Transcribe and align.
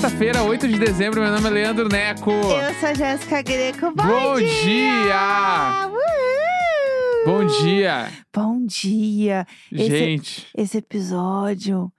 quarta-feira, 0.00 0.42
8 0.42 0.66
de 0.66 0.78
dezembro. 0.78 1.20
Meu 1.20 1.30
nome 1.30 1.46
é 1.46 1.50
Leandro 1.50 1.86
Neco. 1.86 2.30
Eu 2.30 2.74
sou 2.80 2.88
a 2.88 2.94
Jéssica 2.94 3.42
Greco. 3.42 3.90
Bom, 3.94 4.06
Bom 4.06 4.36
dia! 4.38 4.48
dia! 4.62 5.88
Uhul! 5.88 7.26
Bom 7.26 7.46
dia. 7.46 8.08
Bom 8.34 8.64
dia! 8.64 9.46
Esse- 9.70 9.88
Gente. 9.90 10.48
Esse 10.56 10.78
episódio. 10.78 11.92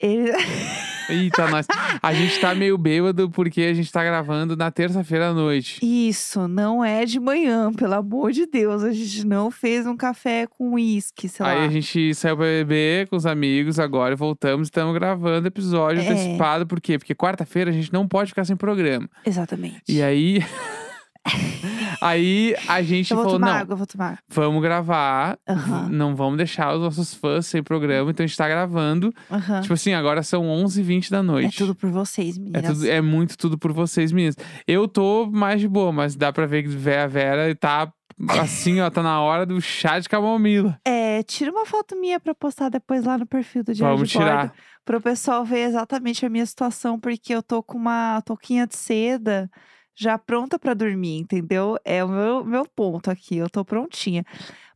Ele... 0.00 0.32
Eita, 1.08 1.46
nós. 1.48 1.66
A 2.02 2.12
gente 2.14 2.38
tá 2.40 2.54
meio 2.54 2.76
bêbado 2.78 3.30
porque 3.30 3.62
a 3.62 3.74
gente 3.74 3.90
tá 3.92 4.02
gravando 4.04 4.56
na 4.56 4.70
terça-feira 4.70 5.28
à 5.30 5.32
noite. 5.34 5.78
Isso, 5.82 6.46
não 6.48 6.84
é 6.84 7.04
de 7.04 7.20
manhã, 7.20 7.72
pelo 7.72 7.94
amor 7.94 8.32
de 8.32 8.46
Deus. 8.46 8.82
A 8.82 8.92
gente 8.92 9.26
não 9.26 9.50
fez 9.50 9.86
um 9.86 9.96
café 9.96 10.46
com 10.46 10.74
uísque, 10.74 11.28
sei 11.28 11.44
Aí 11.46 11.58
lá. 11.58 11.64
a 11.64 11.68
gente 11.68 12.14
saiu 12.14 12.36
pra 12.36 12.46
beber 12.46 13.08
com 13.08 13.16
os 13.16 13.26
amigos 13.26 13.78
agora, 13.78 14.16
voltamos 14.16 14.68
e 14.68 14.70
estamos 14.70 14.94
gravando 14.94 15.46
episódio 15.46 16.02
É. 16.02 16.08
antecipado. 16.08 16.66
Por 16.66 16.80
quê? 16.80 16.98
Porque 16.98 17.14
quarta-feira 17.14 17.70
a 17.70 17.74
gente 17.74 17.92
não 17.92 18.06
pode 18.08 18.30
ficar 18.30 18.44
sem 18.44 18.56
programa. 18.56 19.08
Exatamente. 19.26 19.82
E 19.88 20.02
aí. 20.02 20.42
aí 22.00 22.54
a 22.68 22.82
gente 22.82 23.10
eu 23.10 23.16
vou 23.16 23.24
falou: 23.24 23.38
tomar 23.38 23.52
não, 23.52 23.60
água, 23.60 23.72
eu 23.72 23.76
vou 23.76 23.86
tomar. 23.86 24.18
vamos 24.28 24.62
gravar. 24.62 25.38
Aham. 25.48 25.88
Não 25.90 26.14
vamos 26.16 26.36
deixar 26.36 26.74
os 26.74 26.80
nossos 26.80 27.14
fãs 27.14 27.46
sem 27.46 27.62
programa, 27.62 28.10
então 28.10 28.24
a 28.24 28.26
gente 28.26 28.36
tá 28.36 28.48
gravando. 28.48 29.12
Aham. 29.30 29.60
Tipo 29.60 29.74
assim, 29.74 29.92
agora 29.94 30.22
são 30.22 30.44
11h20 30.44 31.10
da 31.10 31.18
É 31.18 31.22
noite. 31.22 31.58
tudo 31.58 31.74
por 31.74 31.90
vocês, 31.90 32.36
É, 32.36 32.40
meninas. 32.40 32.66
tudo- 32.78 32.88
é 32.90 33.00
muito 33.00 33.36
tudo 33.38 33.58
por 33.58 33.72
vocês, 33.72 34.12
meninas. 34.12 34.36
Eu 34.66 34.86
tô 34.88 35.26
mais 35.30 35.60
de 35.60 35.68
boa, 35.68 35.92
mas 35.92 36.14
dá 36.16 36.32
pra 36.32 36.46
ver 36.46 36.62
que 36.62 36.68
Vera 36.68 37.06
Vera 37.08 37.54
tá 37.54 37.92
assim, 38.40 38.80
ó, 38.80 38.88
tá 38.90 39.02
na 39.02 39.20
hora 39.20 39.44
do 39.44 39.60
chá 39.60 39.98
de 39.98 40.08
camomila. 40.08 40.78
É, 40.86 41.22
tira 41.24 41.50
uma 41.50 41.66
foto 41.66 41.96
minha 41.96 42.20
pra 42.20 42.32
postar 42.34 42.68
depois 42.68 43.04
lá 43.04 43.18
no 43.18 43.26
perfil 43.26 43.64
do 43.64 43.74
Diário 43.74 43.96
Vamos 43.96 44.10
de 44.10 44.16
Bordo. 44.18 44.30
tirar. 44.30 44.54
Pro 44.84 45.00
pessoal 45.00 45.44
ver 45.44 45.60
exatamente 45.68 46.24
a 46.24 46.28
minha 46.28 46.44
situação, 46.46 47.00
porque 47.00 47.34
eu 47.34 47.42
tô 47.42 47.62
com 47.62 47.76
uma 47.78 48.20
touquinha 48.20 48.66
de 48.66 48.76
seda 48.76 49.50
já 49.96 50.18
pronta 50.18 50.58
pra 50.58 50.74
dormir, 50.74 51.18
entendeu? 51.18 51.78
É 51.84 52.04
o 52.04 52.08
meu, 52.08 52.44
meu 52.44 52.66
ponto 52.66 53.10
aqui, 53.10 53.36
eu 53.36 53.48
tô 53.48 53.64
prontinha. 53.64 54.24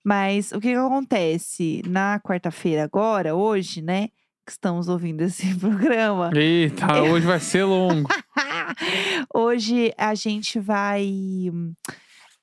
Mas 0.05 0.53
o 0.53 0.61
que 0.61 0.69
que 0.69 0.75
acontece? 0.75 1.83
Na 1.87 2.21
quarta-feira 2.21 2.85
agora, 2.85 3.35
hoje, 3.35 3.83
né, 3.83 4.09
que 4.47 4.53
estamos 4.53 4.89
ouvindo 4.89 5.23
esse 5.23 5.55
programa, 5.59 6.31
Eita, 6.35 7.03
hoje 7.03 7.27
vai 7.27 7.41
ser 7.41 7.65
longo. 7.65 8.09
hoje 9.35 9.93
a 9.99 10.15
gente 10.15 10.59
vai... 10.59 11.07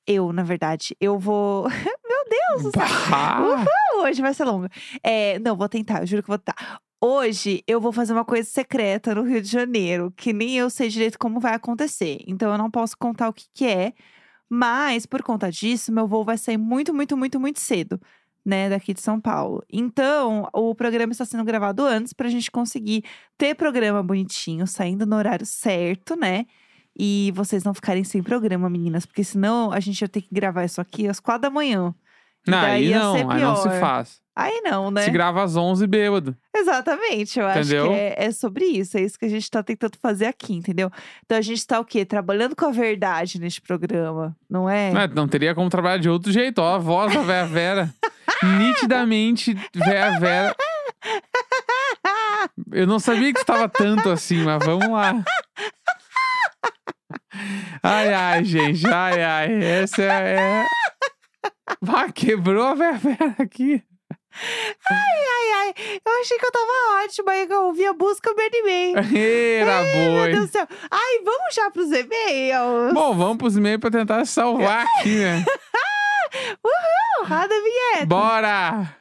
Eu, 0.07 0.31
na 0.31 0.43
verdade, 0.43 0.95
eu 0.99 1.17
vou... 1.17 1.67
Meu 2.07 2.61
Deus! 2.61 2.71
Bah, 3.09 3.65
Hoje 4.03 4.21
vai 4.21 4.33
ser 4.33 4.43
longa. 4.43 4.69
É, 5.01 5.39
não, 5.39 5.55
vou 5.55 5.67
tentar, 5.67 6.01
eu 6.01 6.05
juro 6.07 6.21
que 6.21 6.27
vou 6.29 6.37
tentar. 6.37 6.79
Hoje 7.07 7.63
eu 7.67 7.79
vou 7.79 7.91
fazer 7.91 8.13
uma 8.13 8.25
coisa 8.25 8.49
secreta 8.49 9.13
no 9.13 9.21
Rio 9.21 9.39
de 9.39 9.47
Janeiro, 9.47 10.11
que 10.17 10.33
nem 10.33 10.57
eu 10.57 10.71
sei 10.71 10.89
direito 10.89 11.19
como 11.19 11.39
vai 11.39 11.53
acontecer. 11.53 12.17
Então 12.25 12.51
eu 12.51 12.57
não 12.57 12.71
posso 12.71 12.97
contar 12.97 13.29
o 13.29 13.33
que, 13.33 13.45
que 13.53 13.67
é. 13.67 13.93
Mas, 14.49 15.05
por 15.05 15.21
conta 15.21 15.51
disso, 15.51 15.93
meu 15.93 16.07
voo 16.07 16.25
vai 16.25 16.35
sair 16.35 16.57
muito, 16.57 16.95
muito, 16.95 17.15
muito, 17.15 17.39
muito 17.39 17.59
cedo, 17.59 18.01
né, 18.43 18.71
daqui 18.71 18.91
de 18.91 19.01
São 19.01 19.21
Paulo. 19.21 19.63
Então, 19.71 20.49
o 20.51 20.73
programa 20.73 21.11
está 21.11 21.25
sendo 21.25 21.43
gravado 21.43 21.85
antes 21.85 22.11
pra 22.11 22.27
gente 22.27 22.49
conseguir 22.49 23.03
ter 23.37 23.53
programa 23.53 24.01
bonitinho, 24.01 24.65
saindo 24.65 25.05
no 25.05 25.15
horário 25.15 25.45
certo, 25.45 26.15
né? 26.15 26.47
E 26.97 27.31
vocês 27.35 27.63
não 27.63 27.75
ficarem 27.75 28.03
sem 28.03 28.23
programa, 28.23 28.67
meninas, 28.67 29.05
porque 29.05 29.23
senão 29.23 29.71
a 29.71 29.79
gente 29.79 30.01
ia 30.01 30.09
ter 30.09 30.21
que 30.21 30.33
gravar 30.33 30.65
isso 30.65 30.81
aqui 30.81 31.07
às 31.07 31.19
quatro 31.19 31.43
da 31.43 31.49
manhã. 31.51 31.94
E 32.47 32.49
não, 32.49 32.57
aí 32.57 32.88
ia 32.88 32.99
não, 32.99 33.13
ser 33.13 33.29
aí 33.29 33.41
não 33.41 33.55
se 33.57 33.69
faz. 33.79 34.25
Aí 34.35 34.59
não, 34.62 34.91
né? 34.91 35.03
Se 35.03 35.12
grava 35.12 35.41
às 35.41 35.56
11 35.56 35.88
bêbado. 35.88 36.35
Exatamente, 36.53 37.40
eu 37.40 37.50
Entendeu? 37.50 37.84
acho 37.85 37.94
que 37.94 38.00
é, 38.00 38.16
é 38.18 38.31
sobre 38.34 38.66
isso, 38.66 38.97
é 38.97 39.01
isso 39.01 39.18
que 39.18 39.23
a 39.23 39.29
gente 39.29 39.50
tá 39.50 39.63
tentando 39.63 39.97
fazer 39.97 40.25
aqui, 40.25 40.53
entendeu? 40.53 40.91
Então 41.25 41.38
a 41.38 41.41
gente 41.41 41.66
tá 41.66 41.79
o 41.79 41.85
quê? 41.85 42.03
Trabalhando 42.03 42.53
com 42.53 42.66
a 42.66 42.72
verdade 42.72 43.40
neste 43.40 43.62
programa, 43.62 44.35
não 44.50 44.69
é? 44.69 44.91
Não, 44.91 45.07
não 45.24 45.28
teria 45.28 45.56
como 45.56 45.69
trabalhar 45.69 46.00
de 46.00 46.09
outro 46.09 46.34
jeito. 46.34 46.59
Ó, 46.59 46.75
a 46.75 46.78
voz 46.78 47.13
da 47.13 47.22
Vera 47.22 47.47
Vera. 47.47 47.94
Nitidamente, 48.59 49.53
Vera 49.74 50.19
Vera. 50.19 50.56
Eu 52.74 52.85
não 52.85 53.00
sabia 53.00 53.31
que 53.31 53.40
estava 53.40 53.69
tanto 53.69 54.09
assim, 54.09 54.44
mas 54.44 54.63
vamos 54.66 54.90
lá. 54.90 55.24
Ai, 57.81 58.13
ai, 58.13 58.44
gente. 58.44 58.85
Ai, 58.88 59.24
ai. 59.24 59.63
Essa 59.63 60.03
é. 60.03 60.35
é... 60.35 62.12
Quebrou 62.13 62.66
a 62.66 62.74
Vera 62.74 62.97
Vera 62.97 63.35
aqui. 63.40 63.81
Ai, 64.90 65.51
ai, 65.56 65.73
eu 66.06 66.22
achei 66.22 66.38
que 66.38 66.46
eu 66.46 66.51
tava 66.51 67.03
ótima, 67.03 67.31
aí 67.31 67.47
que 67.47 67.53
eu 67.53 67.63
ouvi 67.68 67.85
a 67.85 67.94
música, 67.94 68.29
eu 68.29 68.35
me 68.35 68.44
animei. 68.44 68.94
Era 69.59 69.81
Meu 69.81 70.12
boi. 70.12 70.31
Deus 70.34 70.46
do 70.47 70.51
céu. 70.51 70.68
Ai, 70.91 71.19
vamos 71.23 71.56
já 71.56 71.72
pros 71.72 71.91
e-mails. 71.91 72.94
Bom, 72.94 73.16
vamos 73.16 73.38
pros 73.38 73.56
e-mails 73.57 73.79
pra 73.79 73.90
tentar 73.91 74.25
salvar 74.25 74.85
aqui, 75.00 75.18
né? 75.19 75.45
Uhul, 76.63 77.28
roda 77.28 77.56
a 77.56 77.62
vinheta. 77.62 78.06
Bora! 78.06 78.95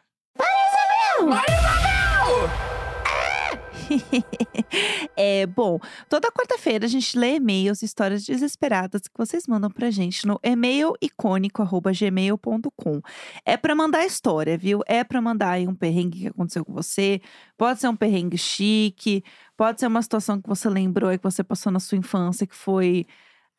É, 5.17 5.47
bom, 5.47 5.79
toda 6.09 6.31
quarta-feira 6.33 6.87
a 6.87 6.89
gente 6.89 7.17
lê 7.19 7.37
e-mails 7.37 7.83
histórias 7.83 8.25
desesperadas 8.25 9.03
que 9.03 9.17
vocês 9.17 9.47
mandam 9.47 9.71
pra 9.71 9.91
gente 9.91 10.27
no 10.27 10.39
e-mailicônico.gmail.com. 10.43 13.01
É 13.45 13.57
pra 13.57 13.75
mandar 13.75 14.05
história, 14.05 14.57
viu? 14.59 14.81
É 14.87 15.03
pra 15.05 15.21
mandar 15.21 15.51
aí 15.53 15.67
um 15.69 15.75
perrengue 15.75 16.21
que 16.21 16.27
aconteceu 16.29 16.65
com 16.65 16.73
você. 16.73 17.21
Pode 17.57 17.81
ser 17.81 17.89
um 17.89 17.97
perrengue 17.97 18.39
chique, 18.39 19.23
pode 19.57 19.81
ser 19.81 19.87
uma 19.87 20.03
situação 20.03 20.41
que 20.41 20.49
você 20.49 20.69
lembrou 20.69 21.13
e 21.13 21.19
que 21.19 21.25
você 21.25 21.43
passou 21.45 21.71
na 21.73 21.81
sua 21.81 21.99
infância, 21.99 22.47
que 22.47 22.55
foi. 22.57 23.07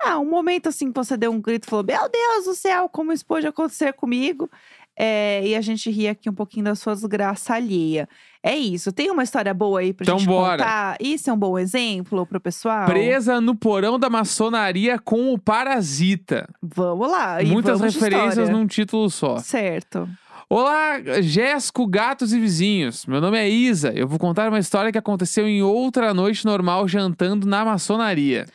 Ah, 0.02 0.20
um 0.20 0.30
momento 0.30 0.68
assim 0.70 0.92
que 0.92 1.00
você 1.00 1.16
deu 1.18 1.32
um 1.32 1.42
grito 1.42 1.66
e 1.68 1.70
falou: 1.70 1.86
Meu 1.86 2.10
Deus 2.10 2.46
do 2.46 2.56
céu, 2.56 2.90
como 2.90 3.12
isso 3.14 3.26
pode 3.26 3.48
acontecer 3.48 3.94
comigo? 3.94 4.50
É, 4.98 5.46
e 5.46 5.56
a 5.56 5.62
gente 5.62 5.92
ri 5.92 6.08
aqui 6.08 6.30
um 6.30 6.34
pouquinho 6.34 6.66
da 6.66 6.76
sua 6.76 6.94
desgraça 6.96 7.54
alheia. 7.56 8.08
É 8.42 8.56
isso. 8.56 8.92
Tem 8.94 9.12
uma 9.12 9.24
história 9.24 9.54
boa 9.54 9.82
aí 9.82 9.92
pra 9.94 10.04
Então 10.04 10.18
gente 10.18 10.28
bora. 10.28 10.58
contar? 10.64 10.98
Isso 11.02 11.30
é 11.30 11.34
um 11.34 11.38
bom 11.38 11.60
exemplo 11.60 12.26
pro 12.26 12.40
pessoal? 12.40 12.86
Presa 12.86 13.42
no 13.42 13.56
porão 13.56 14.00
da 14.00 14.10
maçonaria 14.10 14.98
com 14.98 15.34
o 15.34 15.40
parasita. 15.40 16.48
Vamos 16.62 17.10
lá. 17.12 17.42
e 17.42 17.48
Muitas 17.48 17.80
vamos 17.80 17.94
referências 17.96 18.50
num 18.50 18.66
título 18.66 19.10
só. 19.10 19.38
Certo. 19.40 20.08
Olá, 20.48 21.02
Jéssico, 21.22 21.88
gatos 21.88 22.32
e 22.32 22.40
vizinhos. 22.40 23.06
Meu 23.08 23.20
nome 23.20 23.38
é 23.38 23.50
Isa. 23.50 23.92
Eu 23.94 24.08
vou 24.08 24.20
contar 24.20 24.48
uma 24.48 24.60
história 24.60 24.92
que 24.92 24.98
aconteceu 24.98 25.48
em 25.48 25.62
outra 25.64 26.14
noite 26.14 26.46
normal 26.46 26.88
jantando 26.88 27.48
na 27.48 27.66
maçonaria. 27.66 28.46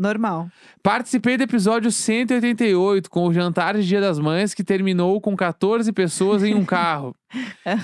Normal. 0.00 0.48
Participei 0.82 1.36
do 1.36 1.42
episódio 1.42 1.90
188 1.90 3.10
com 3.10 3.26
o 3.26 3.32
jantar 3.32 3.76
de 3.76 3.86
Dia 3.86 4.00
das 4.00 4.18
Mães 4.18 4.54
que 4.54 4.64
terminou 4.64 5.20
com 5.20 5.36
14 5.36 5.92
pessoas 5.92 6.42
em 6.42 6.54
um 6.54 6.64
carro. 6.66 7.14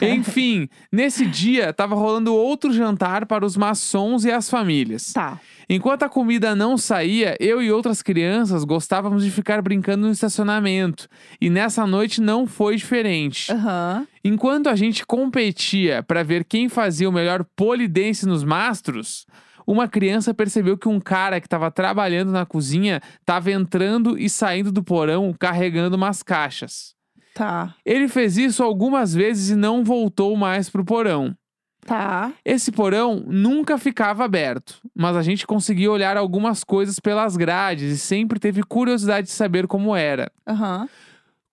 Enfim, 0.00 0.68
nesse 0.90 1.26
dia 1.26 1.72
tava 1.72 1.94
rolando 1.94 2.34
outro 2.34 2.72
jantar 2.72 3.26
para 3.26 3.44
os 3.44 3.56
maçons 3.56 4.24
e 4.24 4.30
as 4.30 4.48
famílias. 4.48 5.12
Tá. 5.12 5.38
Enquanto 5.68 6.02
a 6.02 6.08
comida 6.08 6.54
não 6.54 6.78
saía, 6.78 7.36
eu 7.38 7.62
e 7.62 7.70
outras 7.70 8.02
crianças 8.02 8.64
gostávamos 8.64 9.22
de 9.22 9.30
ficar 9.30 9.60
brincando 9.60 10.06
no 10.06 10.12
estacionamento. 10.12 11.08
E 11.40 11.50
nessa 11.50 11.86
noite 11.86 12.20
não 12.20 12.46
foi 12.46 12.76
diferente. 12.76 13.52
Aham. 13.52 14.06
Enquanto 14.24 14.68
a 14.68 14.76
gente 14.76 15.04
competia 15.04 16.02
para 16.02 16.22
ver 16.22 16.44
quem 16.44 16.68
fazia 16.68 17.08
o 17.08 17.12
melhor 17.12 17.44
polidense 17.54 18.26
nos 18.26 18.42
mastros, 18.42 19.26
uma 19.66 19.88
criança 19.88 20.34
percebeu 20.34 20.76
que 20.76 20.88
um 20.88 21.00
cara 21.00 21.40
que 21.40 21.46
estava 21.46 21.70
trabalhando 21.70 22.30
na 22.30 22.44
cozinha 22.44 23.00
estava 23.20 23.50
entrando 23.50 24.18
e 24.18 24.28
saindo 24.28 24.70
do 24.70 24.82
porão 24.82 25.34
carregando 25.38 25.96
umas 25.96 26.22
caixas. 26.22 26.94
Tá. 27.34 27.74
Ele 27.84 28.08
fez 28.08 28.36
isso 28.36 28.62
algumas 28.62 29.12
vezes 29.12 29.50
e 29.50 29.56
não 29.56 29.82
voltou 29.82 30.36
mais 30.36 30.70
pro 30.70 30.84
porão. 30.84 31.36
Tá. 31.84 32.32
Esse 32.44 32.72
porão 32.72 33.22
nunca 33.26 33.76
ficava 33.76 34.24
aberto, 34.24 34.80
mas 34.94 35.16
a 35.16 35.22
gente 35.22 35.46
conseguia 35.46 35.90
olhar 35.90 36.16
algumas 36.16 36.64
coisas 36.64 36.98
pelas 36.98 37.36
grades 37.36 37.92
e 37.92 37.98
sempre 37.98 38.38
teve 38.40 38.62
curiosidade 38.62 39.26
de 39.26 39.32
saber 39.32 39.66
como 39.66 39.94
era. 39.94 40.30
Aham. 40.46 40.88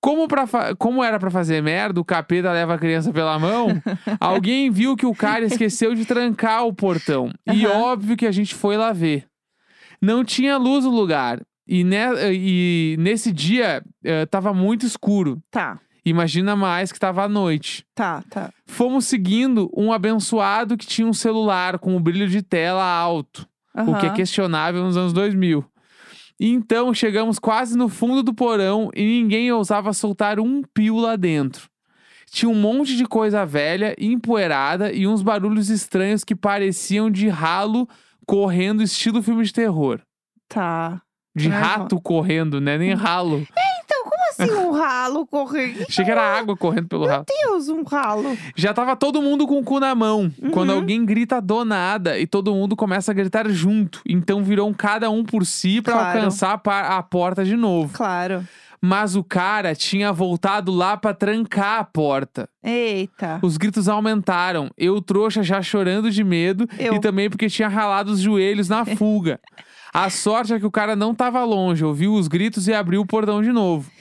Como, 0.02 0.28
pra 0.28 0.48
como 0.80 1.04
era 1.04 1.20
pra 1.20 1.30
fazer 1.30 1.62
merda, 1.62 2.02
o 2.02 2.06
capeta 2.06 2.52
leva 2.52 2.74
a 2.74 2.78
criança 2.80 3.14
pela 3.14 3.38
mão, 3.38 3.68
alguém 4.20 4.72
viu 4.72 4.96
que 4.98 5.06
o 5.06 5.14
cara 5.14 5.46
esqueceu 5.46 5.94
de 5.94 6.06
trancar 6.06 6.66
o 6.66 6.74
portão. 6.74 7.32
E 7.46 7.66
Aham. 7.68 7.82
óbvio 7.84 8.18
que 8.18 8.26
a 8.26 8.32
gente 8.32 8.56
foi 8.56 8.76
lá 8.78 8.92
ver. 8.92 9.28
Não 10.02 10.24
tinha 10.24 10.58
luz 10.58 10.86
no 10.86 10.90
lugar. 10.92 11.40
E, 11.68 11.84
ne- 11.84 12.34
e 12.34 12.96
nesse 13.00 13.32
dia 13.32 13.84
eh, 14.04 14.26
tava 14.26 14.52
muito 14.54 14.86
escuro. 14.86 15.40
Tá. 15.52 15.80
Imagina 16.04 16.56
mais 16.56 16.92
que 16.92 17.00
tava 17.00 17.24
à 17.24 17.30
noite. 17.30 17.86
Tá, 17.94 18.24
tá. 18.28 18.52
Fomos 18.66 19.06
seguindo 19.06 19.70
um 19.78 19.94
abençoado 19.94 20.76
que 20.76 20.88
tinha 20.88 21.08
um 21.08 21.14
celular 21.14 21.78
com 21.78 21.96
o 21.96 22.00
brilho 22.00 22.28
de 22.28 22.42
tela 22.42 22.84
alto, 22.84 23.48
o 23.76 23.96
que 24.00 24.08
é 24.08 24.10
questionável 24.10 24.84
nos 24.84 24.98
anos 24.98 25.14
2000. 25.14 25.64
Então 26.44 26.92
chegamos 26.92 27.38
quase 27.38 27.78
no 27.78 27.88
fundo 27.88 28.24
do 28.24 28.34
porão 28.34 28.90
e 28.96 29.04
ninguém 29.04 29.52
ousava 29.52 29.94
soltar 29.94 30.40
um 30.40 30.64
pio 30.74 30.98
lá 30.98 31.16
dentro. 31.16 31.70
tinha 32.32 32.50
um 32.50 32.56
monte 32.56 32.98
de 32.98 33.06
coisa 33.06 33.46
velha, 33.46 33.94
empoeirada 34.00 34.92
e 34.92 35.06
uns 35.06 35.22
barulhos 35.22 35.70
estranhos 35.70 36.24
que 36.24 36.34
pareciam 36.34 37.12
de 37.12 37.28
ralo 37.30 37.88
correndo, 38.26 38.82
estilo 38.82 39.22
filme 39.22 39.44
de 39.44 39.54
terror. 39.54 40.02
Tá. 40.50 41.00
De 41.36 41.48
rato 41.48 42.02
correndo, 42.02 42.60
né? 42.60 42.76
Nem 42.76 42.96
ralo. 42.96 43.46
Então, 43.84 44.01
como 44.01 44.01
assim 44.44 44.54
um 44.54 44.72
ralo 44.72 45.26
correndo? 45.28 45.86
Achei 45.88 46.04
que 46.06 46.12
era 46.12 46.22
água 46.22 46.56
correndo 46.58 46.88
pelo 46.88 47.06
ralo. 47.06 47.26
Deus, 47.44 47.70
um 47.70 47.84
ralo. 47.84 48.38
Já 48.56 48.74
tava 48.74 48.96
todo 48.96 49.22
mundo 49.22 49.48
com 49.48 49.60
o 49.60 49.64
cu 49.64 49.80
na 49.80 49.94
mão. 49.96 50.32
Quando 50.52 50.70
Uhum. 50.72 50.76
alguém 50.78 51.06
grita 51.06 51.42
do 51.42 51.64
nada 51.66 52.18
e 52.20 52.26
todo 52.28 52.54
mundo 52.54 52.76
começa 52.76 53.12
a 53.12 53.14
gritar 53.14 53.48
junto. 53.50 54.02
Então 54.08 54.44
virou 54.44 54.70
um 54.70 54.74
cada 54.74 55.10
um 55.10 55.24
por 55.24 55.46
si 55.46 55.82
pra 55.82 55.94
Claro. 55.94 56.18
alcançar 56.20 56.62
a, 56.66 56.98
a 56.98 57.04
porta 57.04 57.44
de 57.46 57.56
novo. 57.56 57.94
Claro. 57.94 58.46
Mas 58.84 59.16
o 59.16 59.24
cara 59.24 59.76
tinha 59.76 60.12
voltado 60.12 60.72
lá 60.72 60.98
pra 60.98 61.14
trancar 61.14 61.80
a 61.80 61.84
porta. 61.84 62.50
Eita. 62.64 63.38
Os 63.44 63.56
gritos 63.56 63.88
aumentaram. 63.88 64.72
Eu, 64.76 65.00
trouxa, 65.00 65.44
já 65.44 65.62
chorando 65.62 66.10
de 66.10 66.24
medo. 66.24 66.68
Eu. 66.80 66.96
E 66.96 67.00
também 67.00 67.30
porque 67.30 67.48
tinha 67.48 67.68
ralado 67.68 68.12
os 68.12 68.20
joelhos 68.20 68.68
na 68.68 68.84
fuga. 68.98 69.40
A 69.94 70.10
sorte 70.10 70.54
é 70.54 70.60
que 70.60 70.66
o 70.66 70.72
cara 70.72 70.96
não 70.96 71.14
tava 71.14 71.44
longe, 71.44 71.84
ouviu 71.86 72.14
os 72.14 72.28
gritos 72.28 72.68
e 72.68 72.74
abriu 72.74 73.02
o 73.02 73.06
portão 73.06 73.44
de 73.44 73.52
novo. 73.52 73.92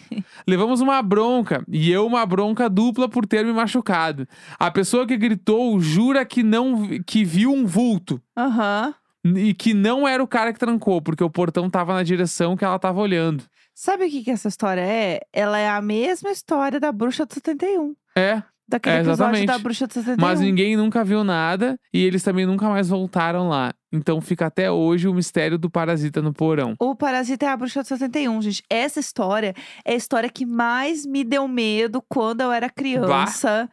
Levamos 0.47 0.81
uma 0.81 1.01
bronca, 1.03 1.65
e 1.69 1.91
eu 1.91 2.07
uma 2.07 2.25
bronca 2.27 2.69
dupla 2.69 3.09
por 3.09 3.27
ter 3.27 3.45
me 3.45 3.53
machucado. 3.53 4.27
A 4.59 4.71
pessoa 4.71 5.07
que 5.07 5.17
gritou 5.17 5.79
jura 5.81 6.25
que 6.25 6.43
não 6.43 6.87
que 7.07 7.25
viu 7.25 7.53
um 7.53 7.67
vulto. 7.67 8.21
Aham. 8.37 8.95
E 9.37 9.53
que 9.53 9.75
não 9.75 10.09
era 10.09 10.23
o 10.23 10.27
cara 10.29 10.53
que 10.53 10.59
trancou, 10.59 11.03
porque 11.03 11.23
o 11.23 11.29
portão 11.31 11.69
tava 11.69 11.93
na 11.95 12.03
direção 12.03 12.57
que 12.57 12.65
ela 12.65 12.79
tava 12.79 13.01
olhando. 13.01 13.45
Sabe 13.75 14.07
o 14.07 14.11
que, 14.11 14.23
que 14.25 14.31
essa 14.31 14.49
história 14.49 14.81
é? 14.81 15.21
Ela 15.33 15.59
é 15.59 15.69
a 15.69 15.81
mesma 15.83 16.31
história 16.31 16.81
da 16.81 16.91
Bruxa 16.91 17.25
do 17.27 17.35
71. 17.35 17.95
É, 18.17 18.43
Daquele 18.69 18.97
É, 18.97 18.99
episódio 19.01 19.15
exatamente. 19.15 19.47
da 19.47 19.59
Bruxa 19.59 19.87
do 19.87 19.93
71. 19.95 20.17
mas 20.25 20.39
ninguém 20.41 20.77
nunca 20.77 21.03
viu 21.03 21.25
nada 21.25 21.77
e 21.93 22.05
eles 22.05 22.23
também 22.23 22.47
nunca 22.47 22.69
mais 22.69 22.89
voltaram 22.89 23.49
lá. 23.49 23.73
Então 23.93 24.21
fica 24.21 24.47
até 24.47 24.71
hoje 24.71 25.09
o 25.09 25.15
mistério 25.15 25.59
do 25.59 25.69
parasita 25.69 26.23
no 26.23 26.33
porão. 26.33 26.75
O 26.79 26.95
Parasita 26.95 27.47
é 27.47 27.49
a 27.49 27.57
Bruxa 27.57 27.83
do 27.83 27.89
71, 27.89 28.43
gente. 28.43 28.63
Essa 28.71 29.01
história 29.01 29.55
é 29.85 29.93
a 29.93 29.97
história 29.97 30.29
que 30.29 30.47
mais 30.47 31.05
me 31.05 31.25
deu 31.25 31.49
medo 31.49 32.01
quando 32.09 32.41
eu 32.41 32.53
era 32.53 32.71
criança. 32.71 33.69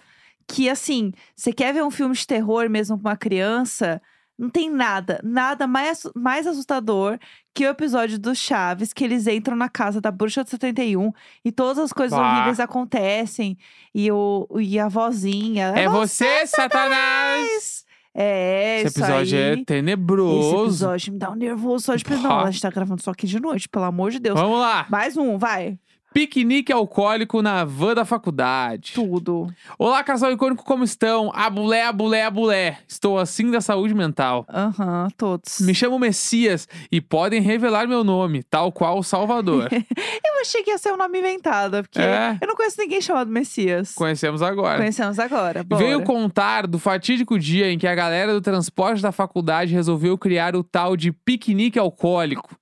Que, 0.47 0.69
assim, 0.69 1.11
você 1.35 1.51
quer 1.51 1.73
ver 1.73 1.83
um 1.83 1.91
filme 1.91 2.15
de 2.15 2.25
terror 2.25 2.69
mesmo 2.69 2.97
pra 2.97 3.11
uma 3.11 3.17
criança? 3.17 4.01
Não 4.39 4.49
tem 4.49 4.69
nada, 4.69 5.19
nada 5.23 5.67
mais, 5.67 6.03
mais 6.15 6.45
assustador 6.47 7.17
que 7.53 7.65
o 7.65 7.69
episódio 7.69 8.19
do 8.19 8.35
Chaves, 8.35 8.93
que 8.93 9.03
eles 9.03 9.25
entram 9.27 9.57
na 9.57 9.67
casa 9.67 9.99
da 9.99 10.11
Bruxa 10.11 10.43
do 10.43 10.49
71 10.49 11.11
e 11.43 11.51
todas 11.51 11.79
as 11.79 11.91
coisas 11.91 12.17
Bah. 12.17 12.35
horríveis 12.35 12.59
acontecem. 12.59 13.57
E, 13.93 14.11
o, 14.11 14.47
e 14.59 14.79
a 14.79 14.87
vozinha. 14.87 15.73
É 15.75 15.89
você, 15.89 16.45
Satanás! 16.47 17.86
É, 18.19 18.81
Esse 18.81 18.99
episódio 18.99 19.37
aí. 19.37 19.43
é 19.61 19.63
tenebroso. 19.63 20.39
Esse 20.47 20.63
episódio 20.65 21.13
me 21.13 21.19
dá 21.19 21.29
um 21.29 21.35
nervoso 21.35 21.85
só 21.85 21.95
de 21.95 22.03
pensar. 22.03 22.23
Não, 22.23 22.39
a 22.39 22.49
gente 22.49 22.61
tá 22.63 22.71
gravando 22.71 22.99
só 23.03 23.11
aqui 23.11 23.27
de 23.27 23.39
noite, 23.39 23.69
pelo 23.69 23.85
amor 23.85 24.09
de 24.09 24.17
Deus. 24.19 24.39
Vamos 24.39 24.59
lá. 24.59 24.87
Mais 24.89 25.15
um, 25.15 25.37
vai. 25.37 25.77
Piquenique 26.17 26.73
alcoólico 26.73 27.43
na 27.43 27.63
van 27.63 27.93
da 27.93 28.03
faculdade. 28.03 28.93
Tudo. 28.95 29.53
Olá, 29.77 30.03
casal 30.03 30.31
icônico, 30.31 30.65
como 30.65 30.83
estão? 30.83 31.31
Abulé, 31.31 31.83
abulé, 31.83 32.23
abulé. 32.23 32.79
Estou 32.87 33.19
assim 33.19 33.51
da 33.51 33.61
saúde 33.61 33.93
mental. 33.93 34.43
Aham, 34.49 35.09
todos. 35.15 35.59
Me 35.59 35.75
chamo 35.75 35.99
Messias 35.99 36.67
e 36.91 36.99
podem 36.99 37.39
revelar 37.39 37.87
meu 37.87 38.03
nome, 38.03 38.41
tal 38.41 38.71
qual 38.71 38.97
o 38.97 39.03
Salvador. 39.03 39.69
Eu 39.71 40.41
achei 40.41 40.63
que 40.63 40.71
ia 40.71 40.79
ser 40.79 40.91
um 40.91 40.97
nome 40.97 41.19
inventado, 41.19 41.83
porque 41.83 41.99
É. 42.01 42.37
eu 42.41 42.47
não 42.47 42.55
conheço 42.55 42.79
ninguém 42.79 42.99
chamado 43.01 43.29
Messias. 43.29 43.93
Conhecemos 43.93 44.41
agora. 44.41 44.77
Conhecemos 44.77 45.19
agora. 45.19 45.63
Bora. 45.63 45.83
Veio 45.83 46.03
contar 46.03 46.65
do 46.65 46.79
fatídico 46.79 47.37
dia 47.37 47.71
em 47.71 47.77
que 47.77 47.85
a 47.87 47.93
galera 47.93 48.33
do 48.33 48.41
transporte 48.41 49.01
da 49.03 49.11
faculdade 49.11 49.73
resolveu 49.73 50.17
criar 50.17 50.55
o 50.55 50.63
tal 50.63 50.95
de 50.97 51.11
piquenique 51.11 51.77
alcoólico. 51.77 52.55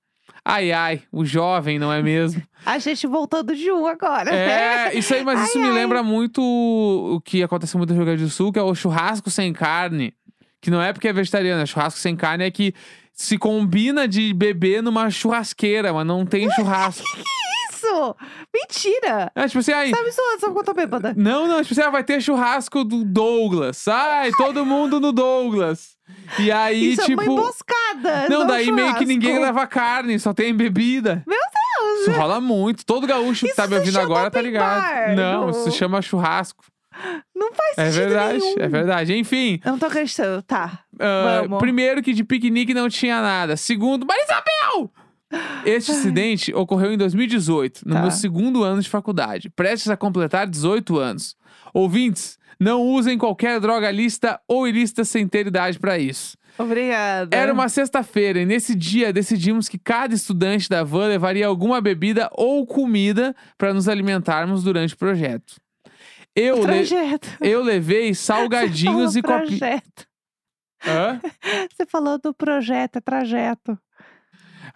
Ai, 0.48 0.70
ai, 0.70 1.02
o 1.10 1.24
jovem, 1.24 1.76
não 1.76 1.92
é 1.92 2.00
mesmo? 2.00 2.40
A 2.64 2.78
gente 2.78 3.04
voltando 3.04 3.52
de 3.52 3.68
um 3.72 3.84
agora. 3.84 4.32
É, 4.32 4.96
isso 4.96 5.12
aí, 5.12 5.24
mas 5.24 5.40
Ai, 5.40 5.46
isso 5.46 5.58
me 5.58 5.66
ai. 5.66 5.72
lembra 5.72 6.04
muito 6.04 6.40
o 6.40 7.20
que 7.20 7.42
aconteceu 7.42 7.78
muito 7.78 7.90
no 7.90 7.96
Rio 7.96 8.06
Grande 8.06 8.22
do 8.22 8.30
Sul, 8.30 8.52
que 8.52 8.58
é 8.60 8.62
o 8.62 8.72
churrasco 8.72 9.28
sem 9.28 9.52
carne. 9.52 10.14
Que 10.60 10.70
não 10.70 10.80
é 10.80 10.92
porque 10.92 11.08
é 11.08 11.12
vegetariano, 11.12 11.62
é 11.62 11.66
churrasco 11.66 11.98
sem 11.98 12.14
carne 12.14 12.44
é 12.44 12.50
que 12.52 12.72
se 13.12 13.36
combina 13.36 14.06
de 14.06 14.32
beber 14.32 14.84
numa 14.84 15.10
churrasqueira, 15.10 15.92
mas 15.92 16.06
não 16.06 16.24
tem 16.24 16.48
churrasco. 16.52 17.04
Isso! 17.86 18.16
Mentira! 18.54 19.30
É 19.34 19.46
tipo 19.46 19.58
assim, 19.60 19.72
aí. 19.72 19.90
Tá 19.90 20.02
me 20.02 20.10
zoando, 20.10 20.40
só 20.40 20.50
que 20.52 20.58
eu 20.58 20.64
tô 20.64 20.74
bêbada. 20.74 21.14
Não, 21.16 21.46
não, 21.46 21.62
tipo 21.62 21.72
assim, 21.72 21.82
ah, 21.82 21.90
vai 21.90 22.04
ter 22.04 22.20
churrasco 22.20 22.84
do 22.84 23.04
Douglas. 23.04 23.86
Ai, 23.88 24.30
todo 24.36 24.64
mundo 24.64 25.00
no 25.00 25.12
Douglas. 25.12 25.96
E 26.38 26.50
aí, 26.52 26.92
Isso 26.92 27.04
tipo. 27.04 27.20
é 27.20 27.24
uma 27.24 27.32
emboscada. 27.32 28.28
não, 28.28 28.42
um 28.42 28.46
daí 28.46 28.70
meio 28.70 28.94
que 28.94 29.04
ninguém 29.04 29.34
churrasco. 29.34 29.56
leva 29.56 29.66
carne, 29.66 30.18
só 30.18 30.32
tem 30.32 30.54
bebida. 30.54 31.22
Meu 31.26 31.38
Deus! 31.38 32.00
Isso 32.02 32.12
rola 32.12 32.40
muito. 32.40 32.84
Todo 32.86 33.06
gaúcho 33.06 33.40
que 33.40 33.46
Isso 33.48 33.56
tá 33.56 33.66
me 33.66 33.76
ouvindo 33.76 33.98
agora 33.98 34.30
tá 34.30 34.40
ligado. 34.40 34.80
bar, 34.82 35.16
não, 35.16 35.50
isso 35.50 35.64
se 35.64 35.72
chama 35.72 36.00
churrasco. 36.00 36.64
Não 37.34 37.52
faz 37.52 37.76
É 37.76 37.84
sentido 37.90 38.08
verdade, 38.08 38.38
nenhum. 38.38 38.54
é 38.58 38.68
verdade. 38.68 39.14
Enfim, 39.18 39.60
Eu 39.64 39.72
não 39.72 39.78
tô 39.78 39.84
acreditando. 39.86 40.42
Tá. 40.42 40.78
Vamos. 40.92 41.58
primeiro 41.58 42.02
que 42.02 42.14
de 42.14 42.24
piquenique 42.24 42.72
não 42.72 42.88
tinha 42.88 43.20
nada. 43.20 43.54
Segundo, 43.56 44.06
Marisabel! 44.06 44.90
Este 45.64 45.90
incidente 45.90 46.54
ocorreu 46.54 46.92
em 46.92 46.96
2018, 46.96 47.82
no 47.86 47.94
Tá. 47.94 48.02
meu 48.02 48.10
segundo 48.12 48.62
ano 48.62 48.80
de 48.80 48.88
faculdade, 48.88 49.50
prestes 49.50 49.90
a 49.90 49.96
completar 49.96 50.46
18 50.46 50.98
anos. 50.98 51.36
Ouvintes, 51.74 52.38
não 52.60 52.82
usem 52.82 53.18
qualquer 53.18 53.58
droga 53.60 53.90
lista 53.90 54.40
ou 54.46 54.68
ilícita 54.68 55.04
sem 55.04 55.26
ter 55.26 55.46
idade 55.48 55.78
pra 55.78 55.98
isso. 55.98 56.36
Obrigada. 56.58 57.36
Era 57.36 57.52
uma 57.52 57.68
sexta-feira 57.68 58.40
e 58.40 58.46
nesse 58.46 58.74
dia 58.74 59.12
decidimos 59.12 59.68
que 59.68 59.78
cada 59.78 60.14
estudante 60.14 60.68
da 60.70 60.82
van 60.84 61.08
levaria 61.08 61.46
alguma 61.46 61.80
bebida 61.80 62.30
ou 62.32 62.64
comida 62.64 63.34
para 63.58 63.74
nos 63.74 63.88
alimentarmos 63.88 64.62
durante 64.62 64.94
o 64.94 64.96
projeto. 64.96 65.56
Eu, 66.34 66.56
le- 66.58 66.62
Projeto. 66.62 67.28
eu 67.40 67.62
levei 67.62 68.14
salgadinhos 68.14 69.16
e 69.16 69.22
copinhos. 69.22 69.58
projeto. 69.58 70.06
Hã? 70.86 71.20
Você 71.74 71.84
falou 71.86 72.18
do 72.18 72.32
projeto, 72.32 72.96
é 72.96 73.00
trajeto. 73.00 73.78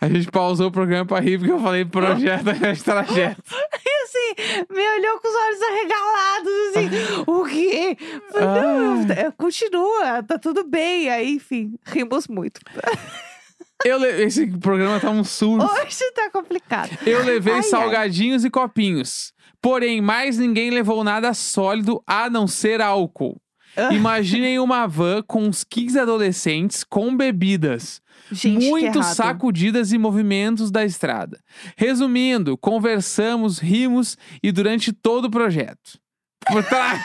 A 0.00 0.08
gente 0.08 0.30
pausou 0.30 0.68
o 0.68 0.72
programa 0.72 1.04
pra 1.04 1.20
rir 1.20 1.38
porque 1.38 1.52
eu 1.52 1.60
falei 1.60 1.84
projeto 1.84 2.48
ao 2.48 2.54
invés 2.54 2.78
de 2.78 2.84
trajeto. 2.84 3.42
E 3.82 4.02
assim, 4.04 4.64
me 4.74 4.88
olhou 4.98 5.20
com 5.20 5.28
os 5.28 5.34
olhos 5.34 5.62
arregalados, 5.62 6.52
assim, 6.76 7.22
o 7.26 7.44
quê? 7.44 7.96
Falei. 8.32 8.62
Não, 8.62 9.02
é, 9.14 9.30
continua, 9.36 10.22
tá 10.22 10.38
tudo 10.38 10.64
bem. 10.64 11.08
Aí, 11.08 11.34
enfim, 11.34 11.74
rimos 11.84 12.26
muito. 12.28 12.60
Eu 13.84 13.98
le- 13.98 14.22
Esse 14.24 14.46
programa 14.58 14.98
tá 15.00 15.10
um 15.10 15.22
surto. 15.24 15.64
Hoje 15.64 16.10
tá 16.14 16.28
complicado. 16.30 16.90
Eu 17.06 17.24
levei 17.24 17.52
Ai, 17.54 17.58
ai. 17.60 17.62
salgadinhos 17.62 18.44
e 18.44 18.50
copinhos. 18.50 19.32
Porém, 19.62 20.00
mais 20.00 20.36
ninguém 20.38 20.70
levou 20.70 21.02
nada 21.04 21.32
sólido 21.32 22.02
a 22.06 22.28
não 22.28 22.46
ser 22.46 22.80
álcool. 22.82 23.40
Ah. 23.76 23.92
Imaginem 23.94 24.58
uma 24.58 24.86
van 24.86 25.22
com 25.22 25.44
uns 25.44 25.62
15 25.64 25.98
adolescentes 25.98 26.82
com 26.84 27.16
bebidas. 27.16 28.02
Gente, 28.32 28.68
muito 28.68 29.02
sacudidas 29.02 29.92
e 29.92 29.98
movimentos 29.98 30.70
da 30.70 30.84
estrada. 30.84 31.40
Resumindo, 31.76 32.56
conversamos, 32.56 33.58
rimos 33.58 34.16
e 34.42 34.52
durante 34.52 34.92
todo 34.92 35.26
o 35.26 35.30
projeto. 35.30 35.98
Por 36.46 36.64
tra... 36.64 36.94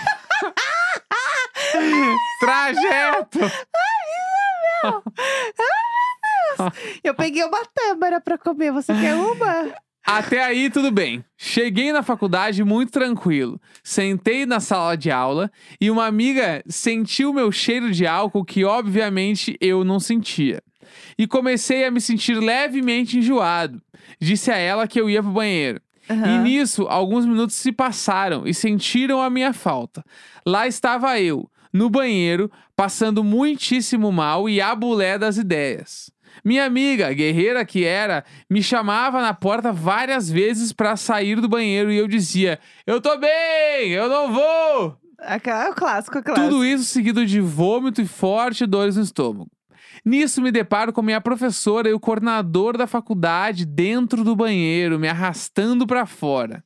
Trajeto! 2.39 3.39
Eu 7.03 7.15
peguei 7.15 7.43
uma 7.43 7.65
tâmara 7.65 8.21
pra 8.21 8.37
comer, 8.37 8.71
você 8.71 8.93
quer 8.93 9.15
uma? 9.15 9.73
Até 10.05 10.43
aí, 10.43 10.69
tudo 10.69 10.91
bem. 10.91 11.25
Cheguei 11.35 11.91
na 11.91 12.03
faculdade 12.03 12.63
muito 12.63 12.91
tranquilo. 12.91 13.59
Sentei 13.83 14.45
na 14.45 14.59
sala 14.59 14.95
de 14.95 15.09
aula 15.09 15.51
e 15.81 15.89
uma 15.89 16.05
amiga 16.05 16.63
sentiu 16.67 17.33
meu 17.33 17.51
cheiro 17.51 17.91
de 17.91 18.05
álcool 18.05 18.45
que, 18.45 18.63
obviamente, 18.63 19.57
eu 19.59 19.83
não 19.83 19.99
sentia. 19.99 20.61
E 21.17 21.25
comecei 21.27 21.85
a 21.85 21.91
me 21.91 21.99
sentir 22.01 22.35
levemente 22.39 23.17
enjoado. 23.17 23.81
Disse 24.19 24.51
a 24.51 24.57
ela 24.57 24.87
que 24.87 24.99
eu 24.99 25.09
ia 25.09 25.21
pro 25.23 25.31
banheiro. 25.31 25.81
E 26.09 26.13
Aham. 26.13 26.43
nisso, 26.43 26.83
alguns 26.87 27.25
minutos 27.25 27.55
se 27.55 27.71
passaram 27.71 28.47
e 28.47 28.53
sentiram 28.53 29.21
a 29.21 29.29
minha 29.29 29.51
falta. 29.53 30.03
Lá 30.45 30.67
estava 30.67 31.19
eu, 31.19 31.49
no 31.73 31.89
banheiro, 31.89 32.51
passando 32.75 33.23
muitíssimo 33.23 34.11
mal 34.11 34.47
e 34.47 34.61
a 34.61 34.75
bulé 34.75 35.17
das 35.17 35.37
ideias. 35.37 36.11
Minha 36.43 36.65
amiga, 36.65 37.11
guerreira 37.13 37.63
que 37.65 37.85
era, 37.85 38.23
me 38.49 38.61
chamava 38.61 39.21
na 39.21 39.33
porta 39.33 39.71
várias 39.71 40.29
vezes 40.29 40.71
para 40.73 40.95
sair 40.97 41.39
do 41.39 41.47
banheiro 41.47 41.91
e 41.91 41.97
eu 41.97 42.07
dizia: 42.07 42.59
Eu 42.85 42.99
tô 43.01 43.17
bem, 43.17 43.89
eu 43.91 44.09
não 44.09 44.33
vou. 44.33 44.97
Aquela- 45.17 45.65
É 45.67 45.69
o 45.69 45.73
clássico, 45.73 46.17
é 46.17 46.21
o 46.21 46.23
clássico. 46.23 46.47
Tudo 46.49 46.65
isso 46.65 46.83
seguido 46.83 47.25
de 47.25 47.39
vômito 47.39 48.01
e 48.01 48.05
forte 48.05 48.65
dores 48.65 48.97
no 48.97 49.01
estômago. 49.03 49.49
Nisso 50.05 50.39
me 50.39 50.51
deparo 50.51 50.93
com 50.93 51.01
minha 51.01 51.19
professora 51.19 51.89
e 51.89 51.93
o 51.93 51.99
coordenador 51.99 52.77
da 52.77 52.85
faculdade 52.85 53.65
dentro 53.65 54.23
do 54.23 54.35
banheiro, 54.35 54.99
me 54.99 55.07
arrastando 55.07 55.87
pra 55.87 56.05
fora. 56.05 56.63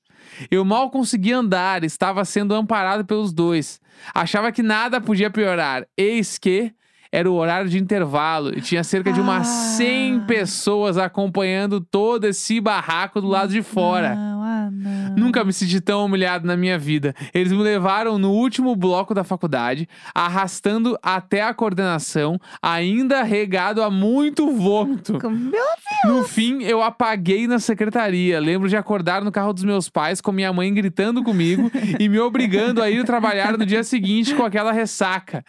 Eu 0.52 0.66
mal 0.66 0.92
conseguia 0.92 1.38
andar, 1.38 1.86
estava 1.86 2.26
sendo 2.26 2.54
amparado 2.54 3.06
pelos 3.06 3.32
dois. 3.32 3.80
Achava 4.14 4.52
que 4.52 4.62
nada 4.62 5.00
podia 5.00 5.30
piorar. 5.30 5.88
Eis 5.98 6.38
que 6.38 6.74
era 7.12 7.30
o 7.30 7.34
horário 7.36 7.70
de 7.70 7.78
intervalo 7.80 8.56
e 8.56 8.62
tinha 8.62 8.84
cerca 8.84 9.12
de 9.12 9.20
umas 9.20 9.48
Ah. 9.48 9.76
100 9.78 10.20
pessoas 10.22 10.98
acompanhando 10.98 11.82
todo 11.82 12.26
esse 12.26 12.60
barraco 12.60 13.20
do 13.20 13.28
lado 13.28 13.52
de 13.52 13.64
fora. 13.64 14.16
Não, 14.16 14.44
ah, 14.44 14.70
não. 14.72 15.16
Nunca 15.16 15.44
me 15.44 15.52
senti 15.52 15.82
tão 15.82 16.06
humilhado 16.06 16.46
na 16.46 16.56
minha 16.56 16.78
vida. 16.78 17.16
Eles 17.34 17.52
me 17.52 17.58
levaram 17.64 18.18
no 18.20 18.32
último 18.32 18.76
bloco 18.76 19.14
da 19.14 19.24
faculdade, 19.24 19.88
arrastando 20.14 20.98
até 21.02 21.42
a 21.42 21.54
coordenação, 21.54 22.40
ainda 22.62 23.24
regado 23.24 23.82
a 23.82 23.90
muito 23.90 24.52
vômito. 24.52 25.18
Meu 25.30 25.64
No 26.06 26.24
fim, 26.24 26.62
eu 26.64 26.84
apaguei 26.84 27.48
na 27.48 27.60
secretaria. 27.60 28.40
Lembro 28.40 28.70
de 28.70 28.78
acordar 28.78 29.24
no 29.24 29.32
carro 29.32 29.52
dos 29.54 29.64
meus 29.64 29.90
pais 29.90 30.22
com 30.22 30.32
minha 30.32 30.54
mãe 30.54 30.74
gritando 30.74 31.24
comigo 31.24 31.72
e 32.00 32.08
me 32.08 32.20
obrigando 32.20 32.82
a 32.82 32.90
ir 32.90 33.04
trabalhar 33.04 33.58
no 33.58 33.66
dia 33.66 33.84
seguinte 33.84 34.36
com 34.36 34.44
aquela 34.44 34.72
ressaca. 34.72 35.44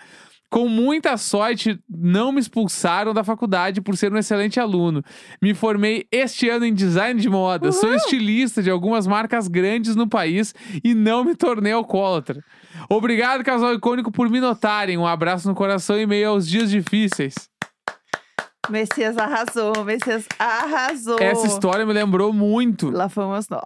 Com 0.51 0.69
muita 0.69 1.17
sorte, 1.17 1.79
não 1.89 2.33
me 2.33 2.41
expulsaram 2.41 3.15
da 3.15 3.23
faculdade 3.23 3.81
por 3.81 3.97
ser 3.97 4.13
um 4.13 4.19
excelente 4.19 4.59
aluno. 4.59 5.01
Me 5.41 5.55
formei 5.55 6.09
este 6.11 6.49
ano 6.49 6.65
em 6.65 6.75
design 6.75 7.21
de 7.21 7.31
moda. 7.31 7.71
Sou 7.71 7.95
estilista 7.95 8.61
de 8.61 8.69
algumas 8.69 9.07
marcas 9.07 9.47
grandes 9.47 9.95
no 9.95 10.09
país 10.09 10.53
e 10.83 10.93
não 10.93 11.23
me 11.23 11.37
tornei 11.37 11.73
alcoólatra. 11.73 12.43
Obrigado, 12.89 13.45
casal 13.45 13.75
icônico, 13.75 14.11
por 14.11 14.29
me 14.29 14.41
notarem. 14.41 14.99
Um 14.99 15.07
abraço 15.07 15.47
no 15.47 15.55
coração 15.55 15.97
e 15.97 16.05
meio 16.05 16.31
aos 16.31 16.49
dias 16.49 16.69
difíceis. 16.69 17.49
Messias 18.69 19.17
arrasou, 19.17 19.85
Messias 19.85 20.27
arrasou. 20.39 21.19
Essa 21.19 21.47
história 21.47 21.85
me 21.87 21.93
lembrou 21.93 22.33
muito 22.33 22.91
Lá 22.91 23.09
fomos 23.09 23.49
nós. 23.49 23.63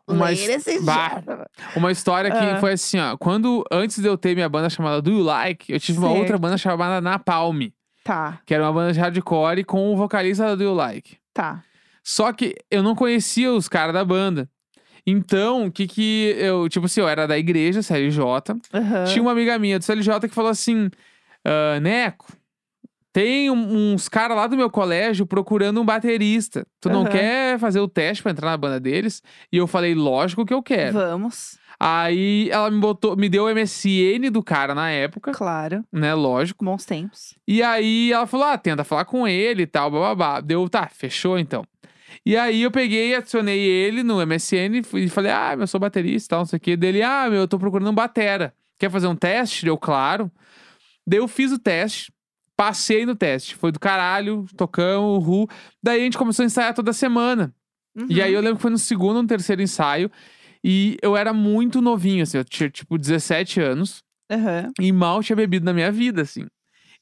Bah. 0.82 1.08
gentlemen. 1.16 1.44
Uma 1.76 1.90
história 1.92 2.30
que 2.30 2.36
Ah. 2.36 2.58
foi 2.60 2.72
assim, 2.72 2.98
ó. 2.98 3.16
Quando, 3.16 3.64
antes 3.70 4.00
de 4.00 4.06
eu 4.06 4.16
ter 4.16 4.34
minha 4.34 4.48
banda 4.48 4.70
chamada 4.70 5.02
Do 5.02 5.10
You 5.10 5.22
Like, 5.22 5.72
eu 5.72 5.80
tive 5.80 5.98
uma 5.98 6.08
Certo. 6.08 6.20
outra 6.20 6.38
banda 6.38 6.56
chamada 6.56 7.00
Napalm. 7.00 7.68
Tá, 8.04 8.38
Que 8.44 8.52
era 8.54 8.62
uma 8.64 8.72
banda 8.72 8.92
de 8.92 9.00
hardcore 9.00 9.64
com 9.64 9.92
o 9.92 9.96
vocalista 9.96 10.44
da 10.44 10.54
Do 10.54 10.62
You 10.64 10.74
Like. 10.74 11.16
tá. 11.32 11.62
Só 12.06 12.30
que 12.34 12.54
eu 12.70 12.82
não 12.82 12.94
conhecia 12.94 13.50
os 13.50 13.66
caras 13.66 13.94
da 13.94 14.04
banda. 14.04 14.46
Então, 15.06 15.66
o 15.66 15.72
que 15.72 15.86
que 15.86 16.34
eu... 16.38 16.68
Tipo 16.68 16.84
assim, 16.84 17.00
eu 17.00 17.08
era 17.08 17.26
da 17.26 17.38
igreja, 17.38 17.82
CLJ. 17.82 18.20
Tinha 19.10 19.22
uma 19.22 19.32
amiga 19.32 19.58
minha 19.58 19.78
do 19.78 19.84
CLJ 19.84 20.20
que 20.28 20.34
falou 20.34 20.50
assim... 20.50 20.90
"Ah, 21.42 21.80
Neco, 21.80 22.26
tem 23.14 23.48
um- 23.48 23.92
uns 23.94 24.08
caras 24.08 24.36
lá 24.36 24.48
do 24.48 24.56
meu 24.56 24.68
colégio 24.68 25.24
procurando 25.24 25.80
um 25.80 25.84
baterista. 25.84 26.66
Tu 26.80 26.88
não 26.88 27.02
Aham. 27.02 27.10
quer 27.10 27.58
fazer 27.60 27.78
o 27.78 27.86
teste 27.86 28.24
pra 28.24 28.32
entrar 28.32 28.50
na 28.50 28.56
banda 28.56 28.80
deles? 28.80 29.22
E 29.52 29.56
eu 29.56 29.68
falei, 29.68 29.94
lógico 29.94 30.44
que 30.44 30.52
eu 30.52 30.60
quero. 30.62 30.94
Vamos, 30.94 31.56
Aí 31.78 32.48
ela 32.50 32.70
me 32.70 32.80
botou, 32.80 33.16
me 33.16 33.28
deu 33.28 33.44
o 33.44 33.48
MSN 33.50 34.30
do 34.30 34.42
cara 34.42 34.74
na 34.74 34.90
época, 34.90 35.32
claro. 35.32 35.84
né? 35.92 36.14
Lógico. 36.14 36.64
Bons 36.64 36.84
tempos. 36.84 37.36
E 37.48 37.62
aí 37.62 38.12
ela 38.12 38.26
falou: 38.26 38.46
ah, 38.46 38.56
tenta 38.58 38.84
falar 38.84 39.04
com 39.04 39.26
ele 39.26 39.62
e 39.62 39.66
tal, 39.66 39.90
bababá. 39.90 40.40
Deu, 40.40 40.68
tá, 40.68 40.88
fechou 40.88 41.36
então. 41.38 41.64
E 42.24 42.36
aí 42.36 42.62
eu 42.62 42.70
peguei, 42.70 43.14
adicionei 43.16 43.58
ele 43.60 44.02
no 44.04 44.20
MSN 44.24 44.82
e 44.94 45.08
falei: 45.08 45.32
ah, 45.32 45.56
eu 45.58 45.66
sou 45.66 45.80
baterista 45.80 46.26
e 46.26 46.30
tal, 46.30 46.38
não 46.40 46.46
sei 46.46 46.56
o 46.58 46.60
quê. 46.60 46.76
Dele, 46.76 47.02
ah, 47.02 47.28
meu, 47.28 47.40
eu 47.40 47.48
tô 47.48 47.58
procurando 47.58 47.90
um 47.90 47.94
batera. 47.94 48.54
Quer 48.78 48.88
fazer 48.90 49.08
um 49.08 49.16
teste? 49.16 49.64
Deu, 49.64 49.76
claro. 49.76 50.30
Daí 51.06 51.18
eu 51.18 51.26
fiz 51.28 51.50
o 51.50 51.58
teste, 51.58 52.12
passei 52.56 53.04
no 53.06 53.14
teste. 53.14 53.54
Foi 53.56 53.70
do 53.72 53.80
caralho, 53.80 54.46
tocamos, 54.56 55.24
ru. 55.24 55.48
Daí 55.82 56.00
a 56.00 56.04
gente 56.04 56.18
começou 56.18 56.42
a 56.42 56.46
ensaiar 56.46 56.74
toda 56.74 56.92
semana. 56.92 57.54
E 58.08 58.18
Uhum. 58.18 58.24
aí 58.24 58.32
eu 58.34 58.40
lembro 58.40 58.56
que 58.56 58.62
foi 58.62 58.70
no 58.72 58.78
segundo 58.78 59.16
ou 59.16 59.22
no 59.22 59.28
terceiro 59.28 59.62
ensaio. 59.62 60.10
E 60.62 60.96
eu 61.02 61.16
era 61.16 61.32
muito 61.32 61.80
novinho, 61.82 62.22
assim, 62.22 62.38
eu 62.38 62.44
tinha 62.44 62.70
tipo 62.70 62.96
17 62.98 63.60
anos 63.60 64.02
Aham. 64.32 64.72
e 64.80 64.90
mal 64.92 65.22
tinha 65.22 65.36
bebido 65.36 65.64
na 65.64 65.72
minha 65.74 65.92
vida, 65.92 66.22
assim. 66.22 66.46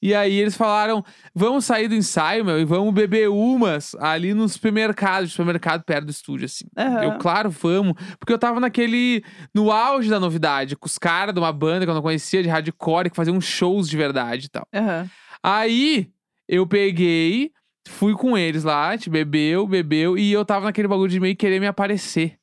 E 0.02 0.12
aí 0.16 0.34
eles 0.34 0.56
falaram: 0.56 1.04
vamos 1.32 1.64
sair 1.64 1.86
do 1.86 1.94
ensaio, 1.94 2.44
meu, 2.44 2.58
e 2.60 2.64
vamos 2.64 2.92
beber 2.92 3.28
umas 3.30 3.94
ali 4.00 4.34
no 4.34 4.48
supermercado, 4.48 5.28
supermercado 5.28 5.84
perto 5.84 6.06
do 6.06 6.10
estúdio, 6.10 6.46
assim. 6.46 6.64
Aham. 6.76 7.04
Eu, 7.04 7.18
claro, 7.18 7.48
vamos. 7.50 7.94
Porque 8.18 8.32
eu 8.32 8.38
tava 8.38 8.58
naquele. 8.58 9.22
no 9.54 9.70
auge 9.70 10.10
da 10.10 10.18
novidade, 10.18 10.74
com 10.74 10.86
os 10.86 10.98
caras 10.98 11.32
de 11.32 11.38
uma 11.40 11.52
banda 11.52 11.84
que 11.86 11.90
eu 11.90 11.94
não 11.94 12.02
conhecia, 12.02 12.42
de 12.42 12.48
hardcore, 12.48 13.10
que 13.10 13.16
faziam 13.16 13.40
shows 13.40 13.88
de 13.88 13.96
verdade 13.96 14.46
e 14.46 14.48
tal. 14.48 14.66
Aham. 14.74 15.08
Aí 15.42 16.08
eu 16.48 16.66
peguei, 16.66 17.50
fui 17.88 18.14
com 18.14 18.36
eles 18.36 18.64
lá, 18.64 18.88
a 18.88 18.96
gente 18.96 19.10
bebeu, 19.10 19.66
bebeu, 19.66 20.16
e 20.16 20.32
eu 20.32 20.44
tava 20.44 20.66
naquele 20.66 20.88
bagulho 20.88 21.10
de 21.10 21.18
meio 21.20 21.36
querer 21.36 21.58
me 21.60 21.66
aparecer. 21.66 22.38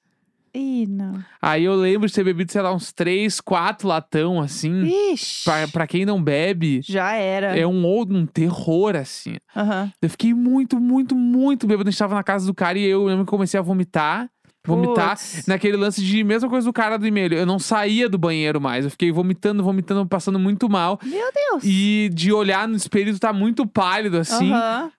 Ih, 0.53 0.87
não. 0.87 1.23
Aí 1.41 1.63
eu 1.63 1.75
lembro 1.75 2.07
de 2.07 2.13
ter 2.13 2.23
bebido, 2.23 2.51
sei 2.51 2.61
lá, 2.61 2.73
uns 2.73 2.91
três, 2.91 3.39
quatro 3.39 3.87
latão, 3.87 4.41
assim. 4.41 4.81
Ixi. 5.13 5.43
Pra, 5.43 5.67
pra 5.67 5.87
quem 5.87 6.05
não 6.05 6.21
bebe, 6.21 6.81
Já 6.83 7.13
era. 7.13 7.57
é 7.57 7.67
um 7.67 7.85
um 7.87 8.25
terror, 8.25 8.95
assim. 8.95 9.35
Aham. 9.55 9.91
Eu 10.01 10.09
fiquei 10.09 10.33
muito, 10.33 10.79
muito, 10.79 11.15
muito 11.15 11.67
bêbado. 11.67 11.87
A 11.87 11.91
gente 11.91 11.99
tava 11.99 12.15
na 12.15 12.23
casa 12.23 12.47
do 12.47 12.53
cara 12.53 12.79
e 12.79 12.83
eu 12.83 13.05
lembro 13.05 13.25
que 13.25 13.29
comecei 13.29 13.59
a 13.59 13.63
vomitar. 13.63 14.27
Vomitar. 14.65 15.17
Puts. 15.17 15.45
Naquele 15.47 15.77
lance 15.77 16.03
de 16.03 16.23
mesma 16.23 16.49
coisa 16.49 16.65
do 16.65 16.73
cara 16.73 16.97
do 16.97 17.07
e-mail. 17.07 17.33
Eu 17.33 17.45
não 17.45 17.57
saía 17.59 18.09
do 18.09 18.17
banheiro 18.17 18.59
mais. 18.59 18.85
Eu 18.85 18.91
fiquei 18.91 19.11
vomitando, 19.11 19.63
vomitando, 19.63 20.05
passando 20.05 20.37
muito 20.37 20.69
mal. 20.69 20.99
Meu 21.03 21.29
Deus. 21.33 21.63
E 21.63 22.09
de 22.13 22.31
olhar 22.31 22.67
no 22.67 22.75
espelho, 22.75 23.17
tá 23.17 23.31
muito 23.31 23.65
pálido, 23.65 24.17
assim. 24.17 24.51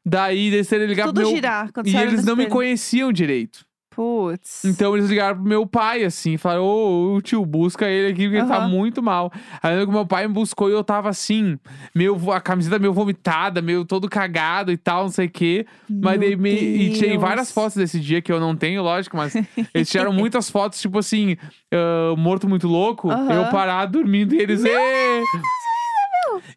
Daí 0.04 0.46
eles 0.46 0.68
terem 0.68 0.86
ligado 0.86 1.08
Tudo 1.08 1.20
meu. 1.20 1.30
girar. 1.30 1.72
Quando 1.72 1.86
E 1.88 1.96
eles 1.96 2.24
não 2.24 2.36
me 2.36 2.46
conheciam 2.46 3.12
direito. 3.12 3.64
Putz. 3.94 4.64
Então 4.64 4.96
eles 4.96 5.10
ligaram 5.10 5.36
pro 5.36 5.44
meu 5.44 5.66
pai, 5.66 6.04
assim, 6.04 6.36
falaram: 6.36 6.64
Ô, 6.64 7.20
tio, 7.20 7.44
busca 7.44 7.88
ele 7.88 8.12
aqui, 8.12 8.22
porque 8.22 8.36
ele 8.38 8.46
tá 8.46 8.60
muito 8.68 9.02
mal. 9.02 9.32
Aí 9.62 9.78
eu 9.78 9.86
que 9.86 9.92
meu 9.92 10.06
pai 10.06 10.26
me 10.28 10.32
buscou 10.32 10.68
e 10.70 10.72
eu 10.72 10.84
tava 10.84 11.08
assim, 11.08 11.58
meio, 11.94 12.16
a 12.32 12.40
camiseta 12.40 12.78
meio 12.78 12.92
vomitada, 12.92 13.60
meio 13.60 13.84
todo 13.84 14.08
cagado 14.08 14.70
e 14.70 14.76
tal, 14.76 15.02
não 15.04 15.10
sei 15.10 15.26
o 15.26 15.30
quê. 15.30 15.66
Mas 15.88 16.18
Meu 16.18 16.28
daí 16.30 16.36
me, 16.36 16.50
e 16.52 16.98
Deus. 17.00 17.20
várias 17.20 17.50
fotos 17.50 17.76
desse 17.76 17.98
dia 17.98 18.22
que 18.22 18.32
eu 18.32 18.38
não 18.38 18.54
tenho, 18.54 18.82
lógico, 18.82 19.16
mas 19.16 19.34
eles 19.74 19.90
tiraram 19.90 20.12
muitas 20.12 20.48
fotos, 20.48 20.80
tipo 20.80 20.98
assim, 20.98 21.36
ah, 21.72 22.14
morto 22.16 22.48
muito 22.48 22.68
louco, 22.68 23.10
Aham. 23.10 23.32
eu 23.32 23.50
parado 23.50 23.98
dormindo 23.98 24.34
e 24.34 24.38
eles. 24.38 24.64
"Ê!" 24.64 25.22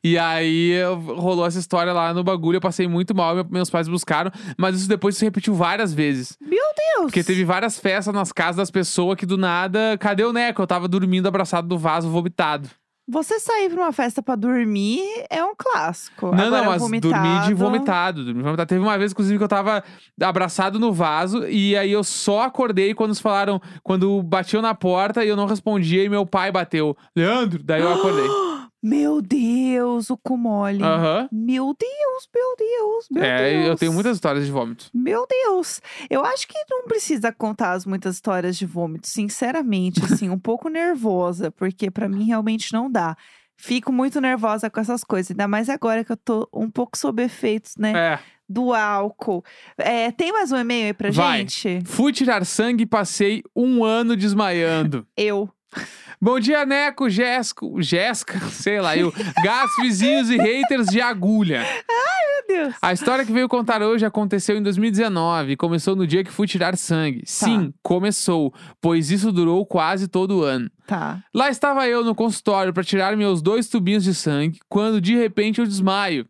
E 0.04 0.18
aí 0.18 0.72
eu- 0.72 0.96
rolou 0.98 1.46
essa 1.46 1.60
história 1.60 1.94
lá 1.94 2.14
no 2.14 2.24
bagulho, 2.24 2.58
eu 2.58 2.62
passei 2.62 2.88
muito 2.88 3.16
mal, 3.16 3.36
meu- 3.36 3.48
meus 3.50 3.70
pais 3.70 3.88
buscaram, 3.88 4.32
mas 4.58 4.76
isso 4.78 4.88
depois 4.90 5.18
se 5.18 5.26
repetiu 5.26 5.54
várias 5.54 5.94
vezes. 5.94 6.38
Meu 6.42 6.52
Deus. 6.52 7.06
Porque 7.06 7.24
teve 7.24 7.44
várias 7.44 7.80
festas 7.80 8.14
nas 8.14 8.32
casas 8.32 8.56
das 8.58 8.72
pessoas 8.72 9.18
que 9.18 9.26
do 9.26 9.38
nada, 9.38 9.98
cadê 10.00 10.24
o 10.24 10.34
Neco? 10.34 10.62
Eu 10.62 10.68
tava 10.68 10.88
dormindo 10.88 11.28
abraçado 11.28 11.68
do 11.68 11.78
vaso 11.78 12.10
vomitado. 12.10 12.70
Você 13.06 13.38
sair 13.38 13.70
pra 13.70 13.82
uma 13.84 13.92
festa 13.92 14.24
pra 14.24 14.34
dormir 14.34 15.02
é 15.30 15.44
um 15.44 15.54
clássico. 15.58 16.28
Não, 16.28 16.46
Agora, 16.46 16.50
não, 16.64 16.66
mas 16.72 16.82
dormi 16.82 17.02
de 17.02 17.10
vomitado- 17.10 17.56
vomitado, 17.58 18.24
dormi 18.24 18.42
vomitado. 18.42 18.70
Teve 18.70 18.80
uma 18.82 18.98
vez, 18.98 19.12
inclusive, 19.12 19.38
que 19.38 19.44
eu 19.44 19.48
tava 19.50 19.84
abraçado 20.22 20.80
no 20.80 20.94
vaso 20.94 21.46
e 21.46 21.76
aí 21.76 21.92
eu 21.92 22.02
só 22.02 22.44
acordei 22.44 22.94
quando 22.94 23.10
eles 23.10 23.20
falaram, 23.20 23.62
quando 23.84 24.24
batiam 24.24 24.62
na 24.62 24.74
porta 24.74 25.22
e 25.26 25.28
eu 25.28 25.36
não 25.36 25.46
respondia 25.48 26.02
e 26.02 26.08
meu 26.08 26.26
pai 26.26 26.50
bateu. 26.50 26.96
Leandro, 27.14 27.62
daí 27.62 27.82
eu 27.82 27.94
acordei. 27.94 28.24
Meu 28.86 29.22
Deus, 29.22 30.10
o 30.10 30.18
cu 30.18 30.38
mole. 30.38 30.84
Aham. 30.84 31.30
Meu 31.32 31.74
Deus, 31.80 32.30
meu 32.36 32.56
Deus, 32.58 33.08
meu 33.10 33.24
É, 33.24 33.52
Deus. 33.54 33.68
eu 33.68 33.76
tenho 33.78 33.94
muitas 33.94 34.18
histórias 34.18 34.46
de 34.46 34.52
vômito. 34.52 34.90
Meu 34.94 35.26
Deus. 35.26 35.82
Eu 36.10 36.26
acho 36.26 36.46
que 36.46 36.54
não 36.70 36.84
precisa 36.84 37.32
contar 37.32 37.72
as 37.72 37.86
muitas 37.86 38.16
histórias 38.16 38.58
de 38.58 38.66
vômito, 38.66 39.08
sinceramente, 39.08 40.02
assim, 40.28 40.30
um 40.30 40.38
pouco 40.38 40.68
nervosa, 40.68 41.50
porque 41.50 41.90
pra 41.90 42.10
mim 42.10 42.26
realmente 42.26 42.74
não 42.74 42.92
dá. 42.92 43.16
Fico 43.56 43.92
muito 43.94 44.20
nervosa 44.20 44.70
com 44.70 44.80
essas 44.82 45.04
coisas, 45.04 45.32
ainda 45.32 45.48
mais 45.48 45.70
agora 45.70 46.04
que 46.04 46.12
eu 46.12 46.18
tô 46.18 46.50
um 46.52 46.70
pouco 46.70 46.98
sob 46.98 47.24
efeitos, 47.24 47.76
né, 47.78 47.94
É. 47.96 48.20
do 48.50 48.74
álcool. 48.74 49.46
É, 49.78 50.12
tem 50.12 50.34
mais 50.34 50.52
um 50.52 50.58
e-mail 50.58 50.88
aí 50.88 50.94
pra 50.94 51.10
Vai. 51.12 51.38
gente? 51.40 51.82
Fui 51.86 52.12
tirar 52.12 52.44
sangue 52.46 52.84
e 52.84 52.88
passei 52.88 53.44
um 53.56 53.86
ano 53.86 54.18
desmaiando. 54.18 55.08
Eu. 55.16 55.50
Bom 56.24 56.40
dia, 56.40 56.66
Neco, 56.66 57.10
Jéssico, 57.10 57.82
Jéssica, 57.82 58.40
sei 58.48 58.80
lá, 58.80 58.96
eu, 58.96 59.14
gatos, 59.44 59.76
vizinhos 59.82 60.30
e 60.30 60.38
haters 60.38 60.88
de 60.88 61.02
agulha. 61.02 61.62
Meu 61.62 62.48
Deus. 62.48 62.76
A 62.82 62.94
história 62.94 63.26
que 63.26 63.32
veio 63.34 63.50
contar 63.50 63.82
hoje 63.82 64.06
aconteceu 64.06 64.58
em 64.58 64.64
2019 64.64 65.52
e 65.52 65.58
começou 65.58 65.98
no 65.98 66.08
dia 66.08 66.24
que 66.24 66.32
fui 66.32 66.48
tirar 66.48 66.78
sangue. 66.78 67.24
Sim, 67.26 67.74
começou, 67.84 68.54
pois 68.80 69.12
isso 69.12 69.34
durou 69.34 69.66
quase 69.66 70.08
todo 70.08 70.38
o 70.38 70.44
ano. 70.44 70.72
Tá. 70.88 71.22
Lá 71.36 71.50
estava 71.50 71.90
eu 71.90 72.06
no 72.06 72.16
consultório 72.16 72.72
para 72.72 72.86
tirar 72.86 73.18
meus 73.18 73.42
dois 73.42 73.68
tubinhos 73.68 74.06
de 74.06 74.16
sangue, 74.16 74.60
quando 74.70 75.02
de 75.02 75.18
repente 75.18 75.60
eu 75.60 75.68
desmaio. 75.68 76.26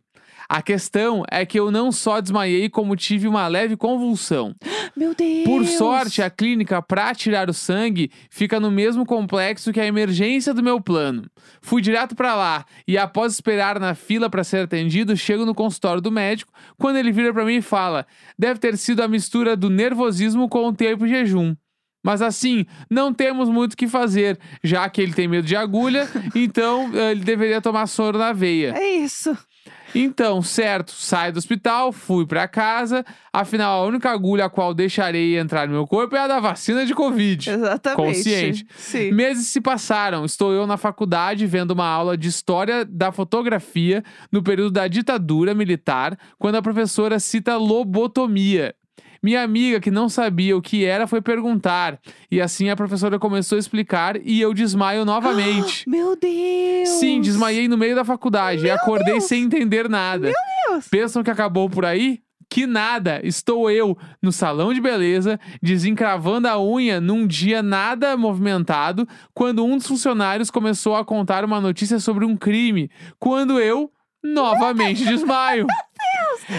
A 0.48 0.62
questão 0.62 1.22
é 1.30 1.44
que 1.46 1.58
eu 1.58 1.70
não 1.70 1.90
só 1.90 2.20
desmaiei, 2.20 2.68
como 2.68 2.96
tive 2.96 3.26
uma 3.26 3.46
leve 3.46 3.76
convulsão. 3.76 4.54
Meu 4.96 5.14
Deus. 5.14 5.44
Por 5.44 5.66
sorte, 5.66 6.22
a 6.22 6.30
clínica 6.30 6.80
para 6.82 7.14
tirar 7.14 7.48
o 7.48 7.54
sangue 7.54 8.10
fica 8.30 8.60
no 8.60 8.70
mesmo 8.70 9.04
complexo 9.04 9.72
que 9.72 9.80
a 9.80 9.86
emergência 9.86 10.52
do 10.52 10.62
meu 10.62 10.80
plano. 10.80 11.28
Fui 11.60 11.80
direto 11.80 12.14
para 12.14 12.34
lá 12.34 12.64
e 12.86 12.98
após 12.98 13.32
esperar 13.32 13.80
na 13.80 13.94
fila 13.94 14.28
para 14.28 14.44
ser 14.44 14.64
atendido, 14.64 15.16
chego 15.16 15.44
no 15.44 15.54
consultório 15.54 16.00
do 16.00 16.12
médico, 16.12 16.52
quando 16.78 16.96
ele 16.96 17.12
vira 17.12 17.32
para 17.32 17.44
mim 17.44 17.56
e 17.56 17.62
fala: 17.62 18.06
"Deve 18.38 18.60
ter 18.60 18.76
sido 18.76 19.02
a 19.02 19.08
mistura 19.08 19.56
do 19.56 19.70
nervosismo 19.70 20.48
com 20.48 20.68
o 20.68 20.72
tempo 20.72 21.04
de 21.04 21.10
jejum". 21.10 21.54
Mas 22.04 22.20
assim, 22.20 22.66
não 22.90 23.14
temos 23.14 23.48
muito 23.48 23.72
o 23.72 23.76
que 23.76 23.88
fazer, 23.88 24.38
já 24.62 24.86
que 24.90 25.00
ele 25.00 25.14
tem 25.14 25.26
medo 25.26 25.46
de 25.46 25.56
agulha, 25.56 26.06
então 26.36 26.90
eh, 26.94 27.12
ele 27.12 27.24
deveria 27.24 27.62
tomar 27.62 27.86
soro 27.86 28.18
na 28.18 28.30
veia. 28.30 28.74
É 28.76 28.96
isso. 28.96 29.34
Então, 29.94 30.42
certo, 30.42 30.92
saio 30.92 31.32
do 31.32 31.38
hospital, 31.38 31.92
fui 31.92 32.26
pra 32.26 32.48
casa. 32.48 33.04
Afinal, 33.32 33.82
a 33.82 33.86
única 33.86 34.10
agulha 34.10 34.46
a 34.46 34.50
qual 34.50 34.74
deixarei 34.74 35.38
entrar 35.38 35.66
no 35.66 35.74
meu 35.74 35.86
corpo 35.86 36.16
é 36.16 36.20
a 36.20 36.26
da 36.26 36.40
vacina 36.40 36.84
de 36.84 36.94
Covid. 36.94 37.50
Exatamente. 37.50 37.96
Consciente. 37.96 38.66
Sim. 38.76 39.12
Meses 39.12 39.46
se 39.48 39.60
passaram. 39.60 40.24
Estou 40.24 40.52
eu 40.52 40.66
na 40.66 40.76
faculdade 40.76 41.46
vendo 41.46 41.70
uma 41.70 41.86
aula 41.86 42.16
de 42.16 42.28
história 42.28 42.84
da 42.84 43.12
fotografia 43.12 44.02
no 44.32 44.42
período 44.42 44.72
da 44.72 44.88
ditadura 44.88 45.54
militar, 45.54 46.18
quando 46.38 46.56
a 46.56 46.62
professora 46.62 47.18
cita 47.20 47.56
lobotomia. 47.56 48.74
Minha 49.24 49.42
amiga, 49.42 49.80
que 49.80 49.90
não 49.90 50.06
sabia 50.06 50.54
o 50.54 50.60
que 50.60 50.84
era, 50.84 51.06
foi 51.06 51.22
perguntar. 51.22 51.98
E 52.30 52.42
assim 52.42 52.68
a 52.68 52.76
professora 52.76 53.18
começou 53.18 53.56
a 53.56 53.58
explicar 53.58 54.18
e 54.22 54.38
eu 54.38 54.52
desmaio 54.52 55.02
novamente. 55.06 55.88
Meu 55.88 56.14
Deus! 56.14 56.63
Sim, 56.86 57.20
desmaiei 57.20 57.68
no 57.68 57.76
meio 57.76 57.94
da 57.94 58.04
faculdade 58.04 58.64
e 58.64 58.70
acordei 58.70 59.20
sem 59.20 59.44
entender 59.44 59.88
nada. 59.88 60.32
Deus! 60.68 60.88
Pensam 60.88 61.22
que 61.22 61.30
acabou 61.30 61.68
por 61.68 61.84
aí? 61.84 62.20
Que 62.48 62.66
nada! 62.66 63.20
Estou 63.24 63.70
eu 63.70 63.96
no 64.22 64.30
salão 64.30 64.72
de 64.72 64.80
beleza, 64.80 65.40
desencravando 65.62 66.46
a 66.46 66.60
unha 66.60 67.00
num 67.00 67.26
dia 67.26 67.62
nada 67.62 68.16
movimentado, 68.16 69.08
quando 69.32 69.64
um 69.64 69.76
dos 69.76 69.86
funcionários 69.86 70.50
começou 70.50 70.94
a 70.94 71.04
contar 71.04 71.44
uma 71.44 71.60
notícia 71.60 71.98
sobre 71.98 72.24
um 72.24 72.36
crime. 72.36 72.90
Quando 73.18 73.58
eu, 73.58 73.90
novamente, 74.22 75.04
desmaio. 75.04 75.66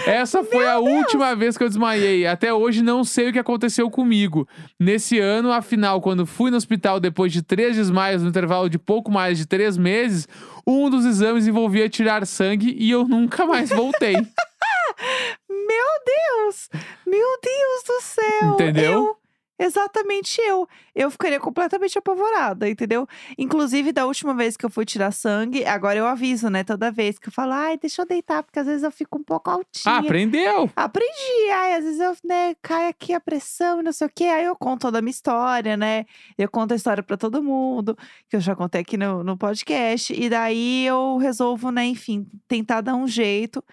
Essa 0.06 0.44
foi 0.44 0.68
a 0.68 0.80
última 0.80 1.36
vez 1.36 1.58
que 1.58 1.64
eu 1.64 1.68
desmaiei. 1.68 2.26
Até 2.26 2.54
hoje 2.54 2.82
não 2.82 3.04
sei 3.04 3.30
o 3.30 3.34
que 3.34 3.40
aconteceu 3.40 3.90
comigo. 3.90 4.48
Nesse 4.80 5.20
ano, 5.20 5.52
afinal, 5.52 6.02
quando 6.02 6.26
fui 6.26 6.52
no 6.52 6.58
hospital 6.58 7.00
depois 7.00 7.32
de 7.32 7.42
três 7.42 7.76
desmaios 7.76 8.24
no 8.24 8.30
intervalo 8.30 8.70
de 8.70 8.78
pouco 8.78 9.12
mais 9.12 9.38
de 9.38 9.46
três 9.46 9.78
meses, 9.78 10.28
um 10.66 10.90
dos 10.90 11.06
exames 11.06 11.48
envolvia 11.48 11.90
tirar 11.90 12.26
sangue 12.26 12.76
e 12.78 12.90
eu 12.92 13.08
nunca 13.08 13.46
mais 13.46 13.70
voltei. 13.70 14.16
Meu 15.50 15.86
Deus! 16.06 16.70
Meu 17.06 17.40
Deus 17.42 17.84
do 17.88 18.02
céu! 18.02 18.54
Entendeu? 18.54 18.92
Eu, 18.94 19.18
exatamente 19.58 20.40
eu. 20.42 20.68
Eu 20.94 21.10
ficaria 21.12 21.40
completamente 21.40 21.98
apavorada, 21.98 22.70
entendeu? 22.70 23.08
Inclusive, 23.38 23.92
da 23.92 24.06
última 24.06 24.34
vez 24.34 24.56
que 24.56 24.66
eu 24.66 24.70
fui 24.70 24.86
tirar 24.86 25.12
sangue, 25.12 25.66
agora 25.66 25.98
eu 26.00 26.08
aviso, 26.08 26.50
né? 26.50 26.64
Toda 26.64 26.92
vez 26.92 27.20
que 27.20 27.30
eu 27.30 27.34
falo, 27.34 27.54
ai, 27.54 27.78
deixa 27.78 28.02
eu 28.02 28.06
deitar, 28.06 28.44
porque 28.44 28.60
às 28.60 28.66
vezes 28.66 28.84
eu 28.84 28.92
fico 28.92 29.18
um 29.18 29.24
pouco 29.24 29.50
altinha. 29.50 29.96
Ah, 29.96 30.00
aprendeu! 30.00 30.70
Aprendi, 30.76 31.52
ai, 31.54 31.76
às 31.76 31.84
vezes 31.84 32.00
eu, 32.00 32.16
né, 32.24 32.56
cai 32.62 32.88
aqui 32.88 33.14
a 33.14 33.20
pressão 33.20 33.80
e 33.80 33.84
não 33.84 33.92
sei 33.92 34.08
o 34.08 34.12
quê, 34.14 34.26
aí 34.26 34.46
eu 34.46 34.56
conto 34.56 34.82
toda 34.82 35.00
a 35.00 35.02
minha 35.02 35.12
história, 35.12 35.76
né? 35.76 36.06
Eu 36.38 36.50
conto 36.50 36.74
a 36.74 36.76
história 36.76 37.04
pra 37.04 37.18
todo 37.18 37.44
mundo, 37.44 37.98
que 38.30 38.36
eu 38.36 38.40
já 38.40 38.56
contei 38.56 38.82
aqui 38.82 38.98
no, 38.98 39.24
no 39.24 39.38
podcast, 39.38 40.14
e 40.14 40.30
daí 40.30 40.86
eu 40.86 41.18
resolvo, 41.18 41.72
né, 41.72 41.86
enfim, 41.86 42.28
tentar 42.48 42.82
dar 42.82 42.96
um 42.96 43.08
jeito 43.08 43.64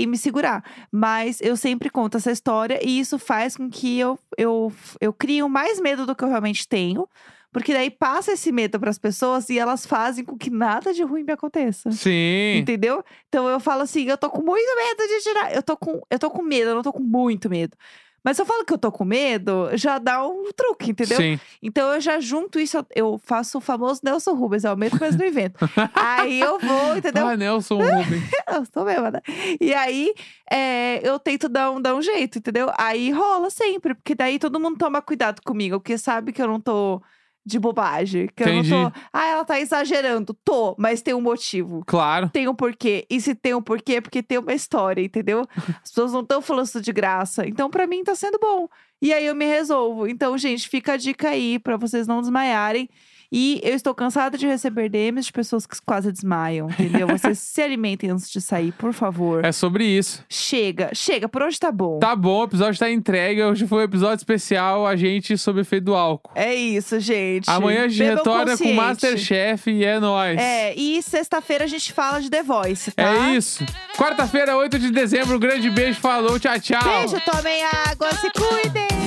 e 0.00 0.06
me 0.06 0.16
segurar. 0.16 0.64
Mas 0.90 1.40
eu 1.40 1.56
sempre 1.56 1.90
conto 1.90 2.16
essa 2.16 2.32
história 2.32 2.80
e 2.82 2.98
isso 2.98 3.18
faz 3.18 3.56
com 3.56 3.68
que 3.68 3.98
eu, 3.98 4.18
eu, 4.36 4.72
eu 5.00 5.12
crio 5.12 5.48
mais 5.48 5.80
medo 5.80 6.06
do 6.06 6.14
que 6.14 6.24
eu 6.24 6.28
realmente 6.28 6.66
tenho. 6.66 7.08
Porque 7.52 7.72
daí 7.72 7.90
passa 7.90 8.32
esse 8.32 8.52
medo 8.52 8.78
para 8.78 8.90
as 8.90 8.98
pessoas 8.98 9.50
e 9.50 9.58
elas 9.58 9.84
fazem 9.84 10.24
com 10.24 10.38
que 10.38 10.50
nada 10.50 10.94
de 10.94 11.02
ruim 11.02 11.24
me 11.24 11.32
aconteça. 11.32 11.90
Sim. 11.90 12.58
Entendeu? 12.58 13.04
Então 13.28 13.48
eu 13.48 13.58
falo 13.58 13.82
assim, 13.82 14.04
eu 14.04 14.16
tô 14.16 14.30
com 14.30 14.40
muito 14.40 14.76
medo 14.76 15.08
de 15.08 15.22
tirar. 15.22 15.54
Eu 15.54 15.62
tô 15.62 15.76
com, 15.76 16.00
eu 16.08 16.18
tô 16.18 16.30
com 16.30 16.42
medo, 16.42 16.70
eu 16.70 16.74
não 16.76 16.82
tô 16.82 16.92
com 16.92 17.02
muito 17.02 17.50
medo. 17.50 17.76
Mas 18.22 18.36
se 18.36 18.42
eu 18.42 18.46
falo 18.46 18.64
que 18.64 18.72
eu 18.72 18.78
tô 18.78 18.92
com 18.92 19.04
medo, 19.04 19.70
já 19.74 19.98
dá 19.98 20.26
um 20.26 20.50
truque, 20.52 20.90
entendeu? 20.90 21.16
Sim. 21.16 21.40
Então 21.62 21.92
eu 21.94 22.00
já 22.00 22.20
junto 22.20 22.60
isso, 22.60 22.84
eu 22.94 23.20
faço 23.24 23.58
o 23.58 23.60
famoso 23.60 24.00
Nelson 24.04 24.34
Rubens, 24.34 24.64
é 24.64 24.72
o 24.72 24.76
medo 24.76 24.96
mas 25.00 25.16
no 25.16 25.24
evento. 25.24 25.58
aí 25.94 26.40
eu 26.40 26.58
vou, 26.58 26.96
entendeu? 26.96 27.26
Ah, 27.26 27.36
Nelson 27.36 27.78
Rubens. 27.78 28.30
Eu 28.76 28.84
mesmo, 28.84 29.10
né? 29.10 29.20
E 29.60 29.72
aí 29.72 30.12
é, 30.50 31.06
eu 31.06 31.18
tento 31.20 31.48
dar 31.48 31.70
um, 31.70 31.80
dar 31.80 31.94
um 31.94 32.02
jeito, 32.02 32.38
entendeu? 32.38 32.70
Aí 32.76 33.10
rola 33.12 33.48
sempre, 33.48 33.94
porque 33.94 34.14
daí 34.14 34.38
todo 34.38 34.58
mundo 34.58 34.76
toma 34.76 35.00
cuidado 35.00 35.40
comigo, 35.42 35.78
porque 35.78 35.96
sabe 35.96 36.32
que 36.32 36.42
eu 36.42 36.48
não 36.48 36.60
tô 36.60 37.00
de 37.44 37.58
bobagem. 37.58 38.28
Que 38.34 38.42
Entendi. 38.42 38.72
eu 38.72 38.78
não 38.78 38.90
tô. 38.90 38.98
Ah, 39.12 39.26
ela 39.26 39.44
tá 39.44 39.60
exagerando. 39.60 40.34
Tô, 40.44 40.74
mas 40.78 41.02
tem 41.02 41.14
um 41.14 41.20
motivo. 41.20 41.82
Claro. 41.86 42.28
Tem 42.28 42.48
um 42.48 42.54
porquê. 42.54 43.06
E 43.10 43.20
se 43.20 43.34
tem 43.34 43.54
um 43.54 43.62
porquê, 43.62 43.94
é 43.94 44.00
porque 44.00 44.22
tem 44.22 44.38
uma 44.38 44.52
história, 44.52 45.02
entendeu? 45.02 45.46
As 45.82 45.90
pessoas 45.90 46.12
não 46.12 46.20
estão 46.20 46.40
falando 46.42 46.66
isso 46.66 46.80
de 46.80 46.92
graça. 46.92 47.46
Então, 47.46 47.70
pra 47.70 47.86
mim, 47.86 48.04
tá 48.04 48.14
sendo 48.14 48.38
bom. 48.38 48.68
E 49.02 49.12
aí 49.12 49.26
eu 49.26 49.34
me 49.34 49.46
resolvo. 49.46 50.06
Então, 50.06 50.36
gente, 50.36 50.68
fica 50.68 50.92
a 50.92 50.96
dica 50.96 51.30
aí 51.30 51.58
pra 51.58 51.76
vocês 51.76 52.06
não 52.06 52.20
desmaiarem. 52.20 52.88
E 53.32 53.60
eu 53.62 53.74
estou 53.74 53.94
cansada 53.94 54.36
de 54.36 54.46
receber 54.46 54.88
DMs 54.88 55.26
de 55.26 55.32
pessoas 55.32 55.64
que 55.64 55.76
quase 55.86 56.10
desmaiam, 56.10 56.68
entendeu? 56.68 57.06
Vocês 57.06 57.38
se 57.40 57.62
alimentem 57.62 58.10
antes 58.10 58.28
de 58.30 58.40
sair, 58.40 58.72
por 58.72 58.92
favor. 58.92 59.44
É 59.44 59.52
sobre 59.52 59.84
isso. 59.84 60.24
Chega, 60.28 60.90
chega, 60.94 61.28
por 61.28 61.42
hoje 61.42 61.58
tá 61.58 61.70
bom. 61.70 62.00
Tá 62.00 62.16
bom, 62.16 62.40
o 62.40 62.44
episódio 62.44 62.78
tá 62.78 62.90
entregue. 62.90 63.42
Hoje 63.42 63.66
foi 63.66 63.78
um 63.78 63.84
episódio 63.84 64.16
especial, 64.16 64.86
a 64.86 64.96
gente 64.96 65.38
sob 65.38 65.60
efeito 65.60 65.84
do 65.84 65.94
álcool. 65.94 66.32
É 66.34 66.54
isso, 66.54 66.98
gente. 66.98 67.48
Amanhã 67.48 67.84
a 67.84 67.88
gente 67.88 67.98
Bebam 67.98 68.16
retorna 68.16 68.52
com 68.52 68.58
consciente. 68.58 68.74
Masterchef 68.74 69.70
e 69.70 69.84
é 69.84 70.00
nóis. 70.00 70.38
É, 70.38 70.74
e 70.74 71.00
sexta-feira 71.02 71.64
a 71.64 71.68
gente 71.68 71.92
fala 71.92 72.20
de 72.20 72.28
The 72.28 72.42
Voice, 72.42 72.90
tá? 72.90 73.28
É 73.28 73.36
isso. 73.36 73.64
Quarta-feira, 73.96 74.56
8 74.56 74.78
de 74.78 74.90
dezembro, 74.90 75.36
um 75.36 75.40
grande 75.40 75.70
beijo, 75.70 76.00
falou, 76.00 76.38
tchau, 76.40 76.58
tchau. 76.58 76.82
Beijo, 76.82 77.20
tomem 77.24 77.62
água, 77.64 78.10
se 78.14 78.30
cuidem! 78.32 78.99